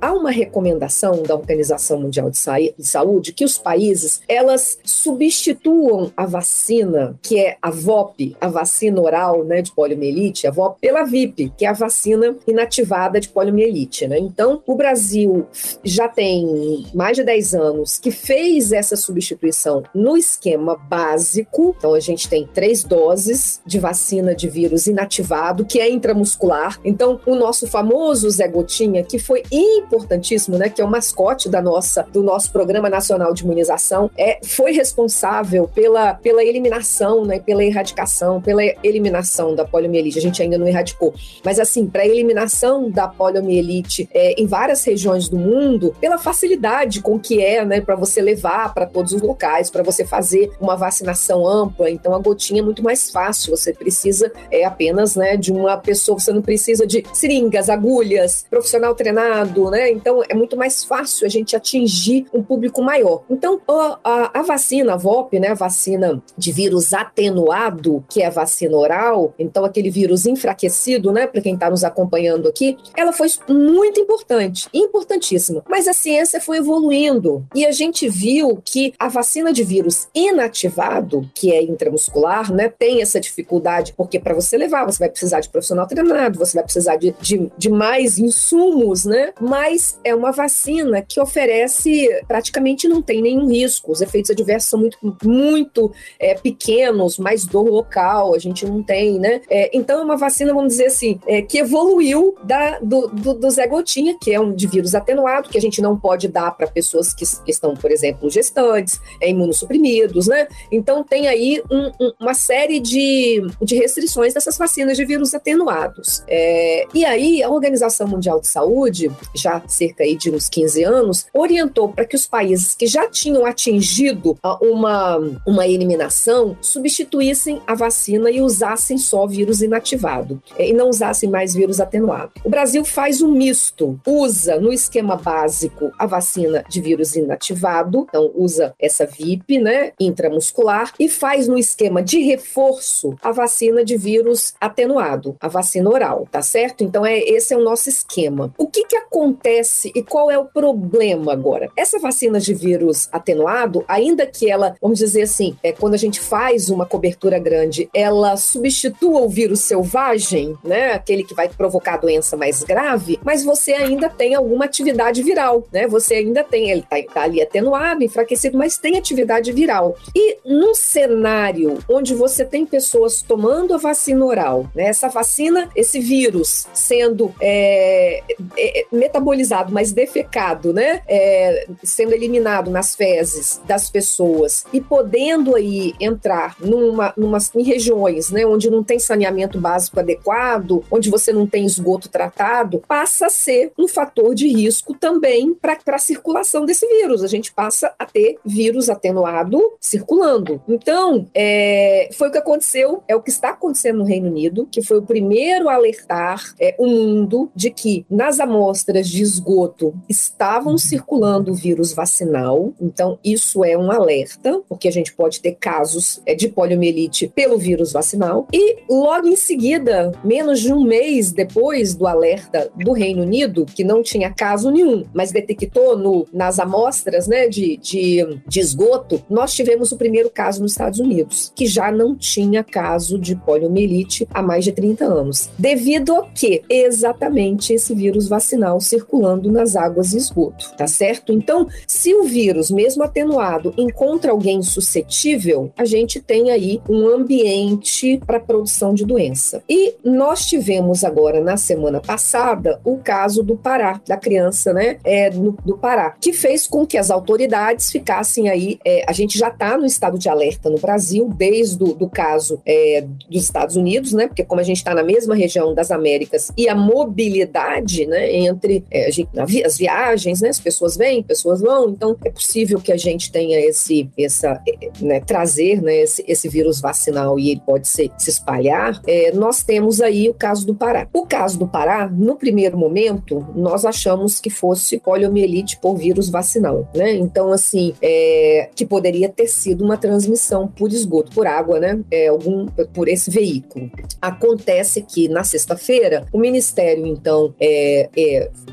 há 0.01 0.13
uma 0.13 0.31
recomendação 0.31 1.23
da 1.23 1.35
Organização 1.35 1.99
Mundial 1.99 2.29
de, 2.29 2.37
Sa 2.37 2.57
de 2.59 2.87
Saúde 2.87 3.33
que 3.33 3.45
os 3.45 3.57
países 3.57 4.21
elas 4.27 4.77
substituam 4.83 6.11
a 6.15 6.25
vacina, 6.25 7.17
que 7.21 7.39
é 7.39 7.57
a 7.61 7.69
VOP, 7.69 8.35
a 8.39 8.47
vacina 8.47 9.01
oral 9.01 9.43
né, 9.43 9.61
de 9.61 9.73
poliomielite, 9.73 10.47
a 10.47 10.51
VOP, 10.51 10.79
pela 10.79 11.03
VIP, 11.03 11.51
que 11.57 11.65
é 11.65 11.69
a 11.69 11.73
vacina 11.73 12.35
inativada 12.47 13.19
de 13.19 13.29
poliomielite. 13.29 14.07
Né? 14.07 14.19
Então, 14.19 14.61
o 14.65 14.75
Brasil 14.75 15.47
já 15.83 16.07
tem 16.07 16.85
mais 16.93 17.17
de 17.17 17.23
10 17.23 17.55
anos 17.55 17.97
que 17.97 18.11
fez 18.11 18.71
essa 18.71 18.95
substituição 18.95 19.83
no 19.93 20.17
esquema 20.17 20.75
básico. 20.75 21.75
Então, 21.77 21.93
a 21.93 21.99
gente 21.99 22.29
tem 22.29 22.47
três 22.47 22.83
doses 22.83 23.61
de 23.65 23.79
vacina 23.79 24.35
de 24.35 24.49
vírus 24.49 24.87
inativado, 24.87 25.65
que 25.65 25.79
é 25.79 25.89
intramuscular. 25.89 26.79
Então, 26.83 27.19
o 27.25 27.35
nosso 27.35 27.67
famoso 27.67 28.29
Zé 28.29 28.47
Gotinha, 28.47 29.03
que 29.03 29.19
foi 29.19 29.40
importantíssimo, 29.51 30.57
né, 30.57 30.69
que 30.69 30.81
é 30.81 30.85
o 30.85 30.89
mascote 30.89 31.49
da 31.49 31.61
nossa, 31.61 32.03
do 32.11 32.21
nosso 32.23 32.51
Programa 32.51 32.89
Nacional 32.89 33.33
de 33.33 33.43
Imunização, 33.43 34.09
é, 34.17 34.39
foi 34.43 34.71
responsável 34.71 35.67
pela, 35.67 36.13
pela 36.13 36.43
eliminação, 36.43 37.25
né, 37.25 37.39
pela 37.39 37.63
erradicação, 37.63 38.41
pela 38.41 38.63
eliminação 38.83 39.55
da 39.55 39.65
poliomielite. 39.65 40.19
A 40.19 40.21
gente 40.21 40.41
ainda 40.41 40.57
não 40.57 40.67
erradicou, 40.67 41.13
mas 41.43 41.59
assim, 41.59 41.87
para 41.87 42.03
a 42.03 42.07
eliminação 42.07 42.89
da 42.89 43.07
poliomielite 43.07 44.09
é, 44.13 44.39
em 44.39 44.45
várias 44.45 44.83
regiões 44.83 45.27
do 45.27 45.37
mundo, 45.37 45.95
pela 45.99 46.17
facilidade 46.17 47.01
com 47.01 47.19
que 47.19 47.43
é, 47.43 47.63
né, 47.65 47.81
para 47.81 47.95
você 47.95 48.21
levar 48.21 48.73
para 48.73 48.85
todos 48.85 49.13
os 49.13 49.21
locais, 49.21 49.69
para 49.69 49.83
você 49.83 50.05
fazer 50.05 50.51
uma 50.59 50.75
vacinação 50.75 51.47
ampla. 51.47 51.89
Então, 51.89 52.13
a 52.13 52.19
gotinha 52.19 52.61
é 52.61 52.63
muito 52.63 52.83
mais 52.83 53.09
fácil. 53.09 53.55
Você 53.55 53.73
precisa 53.73 54.31
é 54.49 54.65
apenas, 54.65 55.15
né, 55.15 55.37
de 55.37 55.51
uma 55.51 55.77
pessoa. 55.77 56.19
Você 56.19 56.31
não 56.31 56.41
precisa 56.41 56.85
de 56.85 57.03
seringas, 57.13 57.69
agulhas, 57.69 58.45
profissional 58.49 58.95
treinado, 58.95 59.30
né? 59.69 59.91
Então, 59.91 60.21
é 60.27 60.33
muito 60.33 60.57
mais 60.57 60.83
fácil 60.83 61.25
a 61.25 61.29
gente 61.29 61.55
atingir 61.55 62.25
um 62.33 62.43
público 62.43 62.81
maior. 62.81 63.23
Então, 63.29 63.61
a, 63.67 63.99
a, 64.03 64.39
a 64.39 64.41
vacina, 64.43 64.93
a 64.93 64.97
VOP, 64.97 65.39
né, 65.39 65.49
a 65.49 65.53
vacina 65.53 66.21
de 66.37 66.51
vírus 66.51 66.93
atenuado, 66.93 68.03
que 68.09 68.21
é 68.21 68.27
a 68.27 68.29
vacina 68.29 68.75
oral, 68.75 69.33
então 69.37 69.65
aquele 69.65 69.89
vírus 69.89 70.25
enfraquecido, 70.25 71.11
né, 71.11 71.27
para 71.27 71.41
quem 71.41 71.53
está 71.53 71.69
nos 71.69 71.83
acompanhando 71.83 72.47
aqui, 72.47 72.77
ela 72.95 73.13
foi 73.13 73.27
muito 73.47 73.99
importante, 73.99 74.67
importantíssima. 74.73 75.63
Mas 75.69 75.87
a 75.87 75.93
ciência 75.93 76.41
foi 76.41 76.57
evoluindo 76.57 77.45
e 77.55 77.65
a 77.65 77.71
gente 77.71 78.07
viu 78.09 78.61
que 78.63 78.93
a 78.99 79.07
vacina 79.07 79.53
de 79.53 79.63
vírus 79.63 80.07
inativado, 80.13 81.29
que 81.33 81.51
é 81.51 81.61
intramuscular, 81.61 82.51
né, 82.51 82.69
tem 82.69 83.01
essa 83.01 83.19
dificuldade, 83.19 83.93
porque 83.95 84.19
para 84.19 84.33
você 84.33 84.57
levar, 84.57 84.85
você 84.85 84.99
vai 84.99 85.09
precisar 85.09 85.39
de 85.39 85.49
profissional 85.49 85.87
treinado, 85.87 86.37
você 86.37 86.55
vai 86.55 86.63
precisar 86.63 86.95
de, 86.95 87.13
de, 87.19 87.51
de 87.57 87.69
mais 87.69 88.17
insumos, 88.17 89.05
né? 89.05 89.10
Mas 89.39 89.99
é 90.03 90.13
uma 90.13 90.31
vacina 90.31 91.01
que 91.01 91.19
oferece 91.19 92.09
praticamente 92.27 92.87
não 92.87 93.01
tem 93.01 93.21
nenhum 93.21 93.47
risco. 93.47 93.91
Os 93.91 94.01
efeitos 94.01 94.31
adversos 94.31 94.69
são 94.69 94.79
muito, 94.79 94.97
muito 95.23 95.91
é, 96.19 96.35
pequenos, 96.35 97.17
mais 97.17 97.45
dor 97.45 97.69
local, 97.69 98.33
a 98.33 98.39
gente 98.39 98.65
não 98.65 98.81
tem, 98.83 99.19
né? 99.19 99.41
É, 99.49 99.69
então 99.73 99.99
é 99.99 100.03
uma 100.03 100.17
vacina, 100.17 100.53
vamos 100.53 100.73
dizer 100.73 100.87
assim, 100.87 101.19
é, 101.25 101.41
que 101.41 101.57
evoluiu 101.57 102.35
da, 102.43 102.79
do, 102.79 103.07
do, 103.07 103.33
do 103.33 103.49
Zé 103.49 103.67
Gotinha, 103.67 104.17
que 104.19 104.33
é 104.33 104.39
um 104.39 104.53
de 104.53 104.67
vírus 104.67 104.95
atenuado, 104.95 105.49
que 105.49 105.57
a 105.57 105.61
gente 105.61 105.81
não 105.81 105.97
pode 105.97 106.27
dar 106.27 106.51
para 106.51 106.67
pessoas 106.67 107.13
que, 107.13 107.25
que, 107.43 107.51
estão, 107.51 107.75
por 107.75 107.91
exemplo, 107.91 108.29
gestantes, 108.29 108.99
é, 109.21 109.29
imunossuprimidos, 109.29 110.27
né? 110.27 110.47
Então 110.71 111.03
tem 111.03 111.27
aí 111.27 111.61
um, 111.69 111.91
um, 111.99 112.13
uma 112.19 112.33
série 112.33 112.79
de, 112.79 113.41
de 113.61 113.75
restrições 113.75 114.33
dessas 114.33 114.57
vacinas 114.57 114.97
de 114.97 115.05
vírus 115.05 115.33
atenuados. 115.33 116.23
É, 116.27 116.85
e 116.93 117.05
aí 117.05 117.43
a 117.43 117.49
Organização 117.49 118.07
Mundial 118.07 118.39
de 118.39 118.47
Saúde, 118.47 119.00
já 119.33 119.61
cerca 119.67 120.03
aí 120.03 120.15
de 120.15 120.29
uns 120.29 120.49
15 120.49 120.83
anos, 120.83 121.25
orientou 121.33 121.89
para 121.89 122.05
que 122.05 122.15
os 122.15 122.27
países 122.27 122.73
que 122.73 122.87
já 122.87 123.07
tinham 123.07 123.45
atingido 123.45 124.37
uma, 124.61 125.17
uma 125.45 125.67
eliminação 125.67 126.57
substituíssem 126.61 127.61
a 127.65 127.73
vacina 127.73 128.29
e 128.29 128.41
usassem 128.41 128.97
só 128.97 129.25
vírus 129.25 129.61
inativado 129.61 130.41
é, 130.57 130.69
e 130.69 130.73
não 130.73 130.89
usassem 130.89 131.29
mais 131.29 131.53
vírus 131.53 131.79
atenuado. 131.79 132.31
O 132.43 132.49
Brasil 132.49 132.83
faz 132.83 133.21
um 133.21 133.31
misto, 133.31 133.99
usa 134.05 134.59
no 134.59 134.73
esquema 134.73 135.15
básico 135.15 135.91
a 135.97 136.05
vacina 136.05 136.63
de 136.69 136.81
vírus 136.81 137.15
inativado, 137.15 138.05
então 138.09 138.31
usa 138.35 138.73
essa 138.79 139.05
VIP, 139.05 139.59
né, 139.59 139.93
intramuscular, 139.99 140.93
e 140.99 141.07
faz 141.07 141.47
no 141.47 141.57
esquema 141.57 142.01
de 142.01 142.21
reforço 142.21 143.15
a 143.21 143.31
vacina 143.31 143.83
de 143.83 143.97
vírus 143.97 144.53
atenuado, 144.59 145.35
a 145.39 145.47
vacina 145.47 145.89
oral, 145.89 146.27
tá 146.31 146.41
certo? 146.41 146.83
Então 146.83 147.05
é 147.05 147.19
esse 147.19 147.53
é 147.53 147.57
o 147.57 147.63
nosso 147.63 147.89
esquema. 147.89 148.53
O 148.57 148.67
que 148.67 148.85
que 148.91 148.97
acontece 148.97 149.89
e 149.95 150.03
qual 150.03 150.29
é 150.29 150.37
o 150.37 150.43
problema 150.43 151.31
agora? 151.31 151.69
Essa 151.77 151.97
vacina 151.97 152.41
de 152.41 152.53
vírus 152.53 153.07
atenuado, 153.09 153.85
ainda 153.87 154.27
que 154.27 154.51
ela, 154.51 154.75
vamos 154.81 154.99
dizer 154.99 155.21
assim, 155.21 155.55
é 155.63 155.71
quando 155.71 155.93
a 155.93 155.97
gente 155.97 156.19
faz 156.19 156.69
uma 156.69 156.85
cobertura 156.85 157.39
grande, 157.39 157.89
ela 157.93 158.35
substitua 158.35 159.21
o 159.21 159.29
vírus 159.29 159.61
selvagem, 159.61 160.57
né, 160.61 160.91
aquele 160.91 161.23
que 161.23 161.33
vai 161.33 161.47
provocar 161.47 161.95
doença 161.95 162.35
mais 162.35 162.63
grave, 162.63 163.17
mas 163.23 163.45
você 163.45 163.71
ainda 163.71 164.09
tem 164.09 164.35
alguma 164.35 164.65
atividade 164.65 165.23
viral, 165.23 165.63
né? 165.71 165.87
Você 165.87 166.15
ainda 166.15 166.43
tem, 166.43 166.69
ele 166.69 166.81
tá, 166.81 166.97
tá 167.13 167.21
ali 167.21 167.41
atenuado, 167.41 168.03
enfraquecido, 168.03 168.57
mas 168.57 168.77
tem 168.77 168.97
atividade 168.97 169.53
viral. 169.53 169.95
E 170.13 170.37
num 170.43 170.75
cenário 170.75 171.79
onde 171.87 172.13
você 172.13 172.43
tem 172.43 172.65
pessoas 172.65 173.21
tomando 173.21 173.73
a 173.73 173.77
vacina 173.77 174.25
oral, 174.25 174.69
né? 174.75 174.87
Essa 174.87 175.07
vacina, 175.07 175.69
esse 175.77 176.01
vírus 176.01 176.67
sendo 176.73 177.33
é, 177.39 178.21
é, 178.57 178.80
metabolizado, 178.91 179.71
mas 179.71 179.91
defecado, 179.91 180.73
né? 180.73 181.01
É, 181.07 181.67
sendo 181.83 182.13
eliminado 182.13 182.69
nas 182.69 182.95
fezes 182.95 183.61
das 183.65 183.89
pessoas 183.89 184.65
e 184.71 184.79
podendo 184.79 185.55
aí 185.55 185.93
entrar 185.99 186.55
numa, 186.59 187.13
numa, 187.17 187.37
em 187.55 187.63
regiões, 187.63 188.31
né? 188.31 188.45
Onde 188.45 188.69
não 188.69 188.83
tem 188.83 188.99
saneamento 188.99 189.59
básico 189.59 189.99
adequado, 189.99 190.83
onde 190.89 191.09
você 191.09 191.31
não 191.31 191.47
tem 191.47 191.65
esgoto 191.65 192.09
tratado, 192.09 192.81
passa 192.87 193.27
a 193.27 193.29
ser 193.29 193.71
um 193.77 193.87
fator 193.87 194.33
de 194.35 194.47
risco 194.47 194.93
também 194.93 195.53
para 195.53 195.77
a 195.87 195.99
circulação 195.99 196.65
desse 196.65 196.87
vírus. 196.87 197.23
A 197.23 197.27
gente 197.27 197.53
passa 197.53 197.93
a 197.97 198.05
ter 198.05 198.37
vírus 198.45 198.89
atenuado 198.89 199.61
circulando. 199.79 200.61
Então, 200.67 201.27
é, 201.33 202.09
foi 202.13 202.29
o 202.29 202.31
que 202.31 202.37
aconteceu, 202.37 203.03
é 203.07 203.15
o 203.15 203.21
que 203.21 203.29
está 203.29 203.49
acontecendo 203.49 203.99
no 203.99 204.05
Reino 204.05 204.27
Unido, 204.27 204.67
que 204.71 204.81
foi 204.81 204.97
o 204.97 205.03
primeiro 205.03 205.69
a 205.69 205.75
alertar 205.75 206.53
é, 206.59 206.75
o 206.77 206.87
mundo 206.87 207.51
de 207.55 207.69
que 207.69 208.05
nas 208.09 208.39
amostras 208.39 208.70
de 209.03 209.21
esgoto 209.21 209.93
estavam 210.09 210.77
circulando 210.77 211.51
o 211.51 211.55
vírus 211.55 211.93
vacinal. 211.93 212.73
Então, 212.79 213.17
isso 213.23 213.63
é 213.63 213.77
um 213.77 213.91
alerta, 213.91 214.61
porque 214.67 214.87
a 214.87 214.91
gente 214.91 215.13
pode 215.13 215.39
ter 215.39 215.55
casos 215.59 216.21
é, 216.25 216.33
de 216.33 216.47
poliomielite 216.47 217.27
pelo 217.27 217.57
vírus 217.57 217.91
vacinal. 217.91 218.47
E 218.53 218.77
logo 218.89 219.27
em 219.27 219.35
seguida, 219.35 220.11
menos 220.23 220.59
de 220.59 220.73
um 220.73 220.83
mês 220.83 221.31
depois 221.31 221.95
do 221.95 222.07
alerta 222.07 222.71
do 222.75 222.91
Reino 222.91 223.23
Unido, 223.23 223.65
que 223.65 223.83
não 223.83 224.01
tinha 224.01 224.33
caso 224.33 224.71
nenhum, 224.71 225.05
mas 225.13 225.31
detectou 225.31 225.97
no, 225.97 226.27
nas 226.33 226.59
amostras 226.59 227.27
né, 227.27 227.47
de, 227.47 227.77
de, 227.77 228.39
de 228.47 228.59
esgoto, 228.59 229.23
nós 229.29 229.53
tivemos 229.53 229.91
o 229.91 229.97
primeiro 229.97 230.29
caso 230.29 230.61
nos 230.61 230.71
Estados 230.71 230.99
Unidos, 230.99 231.51
que 231.55 231.65
já 231.65 231.91
não 231.91 232.15
tinha 232.15 232.63
caso 232.63 233.17
de 233.19 233.35
poliomielite 233.35 234.27
há 234.33 234.41
mais 234.41 234.63
de 234.63 234.71
30 234.71 235.05
anos. 235.05 235.49
Devido 235.57 236.15
a 236.15 236.27
que? 236.27 236.63
Exatamente 236.69 237.73
esse 237.73 237.93
vírus 237.93 238.27
vacinal 238.27 238.60
circulando 238.79 239.51
nas 239.51 239.75
águas 239.75 240.11
de 240.11 240.17
esgoto, 240.17 240.73
tá 240.77 240.87
certo? 240.87 241.33
Então, 241.33 241.67
se 241.87 242.13
o 242.13 242.23
vírus, 242.23 242.71
mesmo 242.71 243.03
atenuado, 243.03 243.73
encontra 243.77 244.31
alguém 244.31 244.61
suscetível, 244.61 245.71
a 245.77 245.85
gente 245.85 246.19
tem 246.19 246.51
aí 246.51 246.81
um 246.89 247.07
ambiente 247.07 248.19
para 248.25 248.39
produção 248.39 248.93
de 248.93 249.05
doença. 249.05 249.63
E 249.69 249.95
nós 250.03 250.45
tivemos 250.45 251.03
agora, 251.03 251.41
na 251.41 251.57
semana 251.57 251.99
passada, 251.99 252.79
o 252.83 252.97
caso 252.97 253.43
do 253.43 253.55
Pará, 253.55 254.01
da 254.07 254.17
criança, 254.17 254.73
né, 254.73 254.97
é, 255.03 255.29
no, 255.29 255.51
do 255.65 255.77
Pará, 255.77 256.15
que 256.19 256.33
fez 256.33 256.67
com 256.67 256.85
que 256.85 256.97
as 256.97 257.11
autoridades 257.11 257.91
ficassem 257.91 258.49
aí, 258.49 258.79
é, 258.85 259.03
a 259.07 259.13
gente 259.13 259.37
já 259.37 259.49
está 259.49 259.77
no 259.77 259.85
estado 259.85 260.17
de 260.17 260.29
alerta 260.29 260.69
no 260.69 260.79
Brasil, 260.79 261.29
desde 261.35 261.77
do, 261.77 261.93
do 261.93 262.09
caso 262.09 262.61
é, 262.65 263.05
dos 263.29 263.43
Estados 263.43 263.75
Unidos, 263.75 264.13
né, 264.13 264.27
porque 264.27 264.43
como 264.43 264.61
a 264.61 264.63
gente 264.63 264.77
está 264.77 264.93
na 264.93 265.03
mesma 265.03 265.35
região 265.35 265.73
das 265.73 265.91
Américas 265.91 266.51
e 266.57 266.67
a 266.67 266.75
mobilidade, 266.75 268.05
né, 268.05 268.31
entre 268.51 268.85
é, 268.91 269.11
gente, 269.11 269.29
as 269.65 269.77
viagens, 269.77 270.41
né? 270.41 270.49
As 270.49 270.59
pessoas 270.59 270.95
vêm, 270.95 271.23
pessoas 271.23 271.61
vão, 271.61 271.89
então 271.89 272.15
é 272.23 272.29
possível 272.29 272.79
que 272.79 272.91
a 272.91 272.97
gente 272.97 273.31
tenha 273.31 273.59
esse, 273.59 274.09
essa, 274.17 274.61
né, 274.99 275.19
trazer 275.19 275.81
né, 275.81 276.01
esse, 276.01 276.23
esse 276.27 276.47
vírus 276.47 276.79
vacinal 276.79 277.39
e 277.39 277.51
ele 277.51 277.61
pode 277.65 277.87
ser, 277.87 278.11
se 278.17 278.29
espalhar. 278.29 279.01
É, 279.07 279.31
nós 279.31 279.63
temos 279.63 280.01
aí 280.01 280.29
o 280.29 280.33
caso 280.33 280.65
do 280.65 280.75
Pará. 280.75 281.07
O 281.13 281.25
caso 281.25 281.57
do 281.57 281.67
Pará, 281.67 282.07
no 282.07 282.35
primeiro 282.35 282.77
momento, 282.77 283.45
nós 283.55 283.85
achamos 283.85 284.39
que 284.39 284.49
fosse 284.49 284.99
poliomielite 284.99 285.77
por 285.79 285.95
vírus 285.95 286.29
vacinal, 286.29 286.89
né? 286.95 287.13
Então, 287.13 287.51
assim, 287.51 287.93
é, 288.01 288.69
que 288.75 288.85
poderia 288.85 289.29
ter 289.29 289.47
sido 289.47 289.83
uma 289.83 289.97
transmissão 289.97 290.67
por 290.67 290.91
esgoto, 290.91 291.31
por 291.31 291.47
água, 291.47 291.79
né? 291.79 291.99
É, 292.11 292.27
algum, 292.27 292.67
por 292.93 293.07
esse 293.07 293.29
veículo. 293.29 293.91
Acontece 294.21 295.01
que 295.01 295.27
na 295.27 295.43
sexta-feira 295.43 296.25
o 296.31 296.39
Ministério, 296.39 297.05
então, 297.05 297.53
é, 297.59 298.09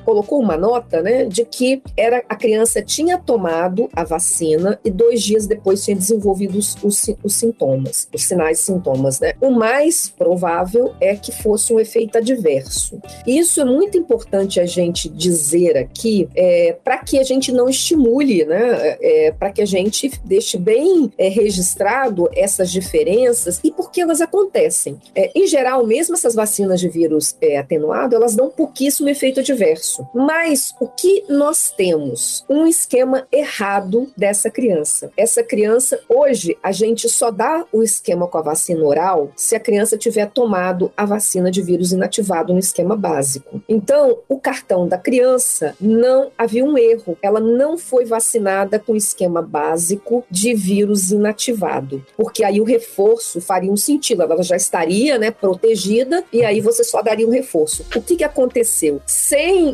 colocou 0.04 0.40
uma 0.40 0.56
nota, 0.56 1.02
né, 1.02 1.25
de 1.25 1.44
que 1.44 1.82
era 1.96 2.22
a 2.28 2.37
criança 2.37 2.82
tinha 2.82 3.18
tomado 3.18 3.88
a 3.94 4.04
vacina 4.04 4.78
e 4.84 4.90
dois 4.90 5.22
dias 5.22 5.46
depois 5.46 5.84
tinha 5.84 5.96
desenvolvido 5.96 6.58
os, 6.58 6.76
os, 6.82 7.06
os 7.22 7.34
sintomas, 7.34 8.08
os 8.14 8.22
sinais 8.22 8.60
e 8.60 8.62
sintomas, 8.64 9.20
né? 9.20 9.32
O 9.40 9.50
mais 9.50 10.08
provável 10.08 10.94
é 11.00 11.14
que 11.14 11.32
fosse 11.32 11.72
um 11.72 11.80
efeito 11.80 12.18
adverso. 12.18 13.00
Isso 13.26 13.60
é 13.60 13.64
muito 13.64 13.98
importante 13.98 14.60
a 14.60 14.66
gente 14.66 15.08
dizer 15.08 15.76
aqui, 15.76 16.28
é, 16.34 16.76
para 16.84 16.98
que 16.98 17.18
a 17.18 17.22
gente 17.22 17.52
não 17.52 17.68
estimule, 17.68 18.44
né? 18.44 18.96
É, 19.00 19.32
para 19.32 19.50
que 19.50 19.62
a 19.62 19.66
gente 19.66 20.10
deixe 20.25 20.56
bem 20.58 21.10
é, 21.18 21.28
registrado 21.28 22.28
essas 22.34 22.70
diferenças 22.70 23.60
e 23.62 23.70
por 23.70 23.90
que 23.90 24.00
elas 24.00 24.20
acontecem. 24.20 24.98
É, 25.14 25.30
em 25.34 25.46
geral, 25.46 25.87
mesmo 25.87 26.14
essas 26.14 26.34
vacinas 26.34 26.80
de 26.80 26.88
vírus 26.88 27.37
é, 27.40 27.58
atenuado, 27.58 28.14
elas 28.14 28.34
dão 28.34 28.50
pouquíssimo 28.50 29.08
efeito 29.08 29.42
adverso. 29.52 30.07
Mas 30.14 30.75
o 30.81 30.87
que 30.87 31.25
nós 31.28 31.71
temos? 31.71 32.45
Um 32.49 32.67
esquema 32.67 33.26
errado 33.33 34.11
dessa 34.17 34.50
criança. 34.50 35.11
Essa 35.17 35.43
criança, 35.43 36.00
hoje, 36.09 36.57
a 36.62 36.73
gente 36.73 37.09
só 37.09 37.31
dá 37.31 37.64
o 37.73 37.83
esquema 37.83 38.26
com 38.26 38.38
a 38.38 38.43
vacina 38.43 38.85
oral 38.85 39.31
se 39.37 39.57
a 39.57 39.61
criança 39.61 39.97
tiver 39.97 40.26
tomado 40.26 40.93
a 40.97 41.05
vacina 41.05 41.50
de 41.50 41.62
vírus 41.62 41.93
inativado 41.93 42.52
no 42.52 42.59
esquema 42.59 42.97
básico. 42.97 43.62
Então, 43.69 44.19
o 44.28 44.38
cartão 44.38 44.87
da 44.87 44.99
criança 44.99 45.75
não 45.81 46.31
havia 46.37 46.64
um 46.64 46.76
erro. 46.76 47.17
Ela 47.23 47.40
não 47.40 47.78
foi 47.78 48.05
vacinada 48.05 48.78
com 48.78 48.97
esquema 48.97 49.43
básico 49.43 50.25
de 50.31 50.55
vírus 50.55 51.11
inativado, 51.11 52.05
porque 52.17 52.45
aí 52.45 52.61
o 52.61 52.64
reforço 52.64 53.40
faria 53.40 53.71
um 53.71 53.76
sentido. 53.76 54.23
Ela 54.23 54.43
já 54.43 54.57
estaria, 54.57 55.19
né, 55.19 55.31
protegida 55.31 56.25
e 56.33 56.45
aí 56.45 56.61
você 56.61 56.85
só 56.85 57.02
daria 57.02 57.26
um 57.26 57.31
reforço. 57.31 57.85
O 57.95 58.02
que, 58.02 58.17
que 58.17 58.25
aconteceu? 58.25 59.00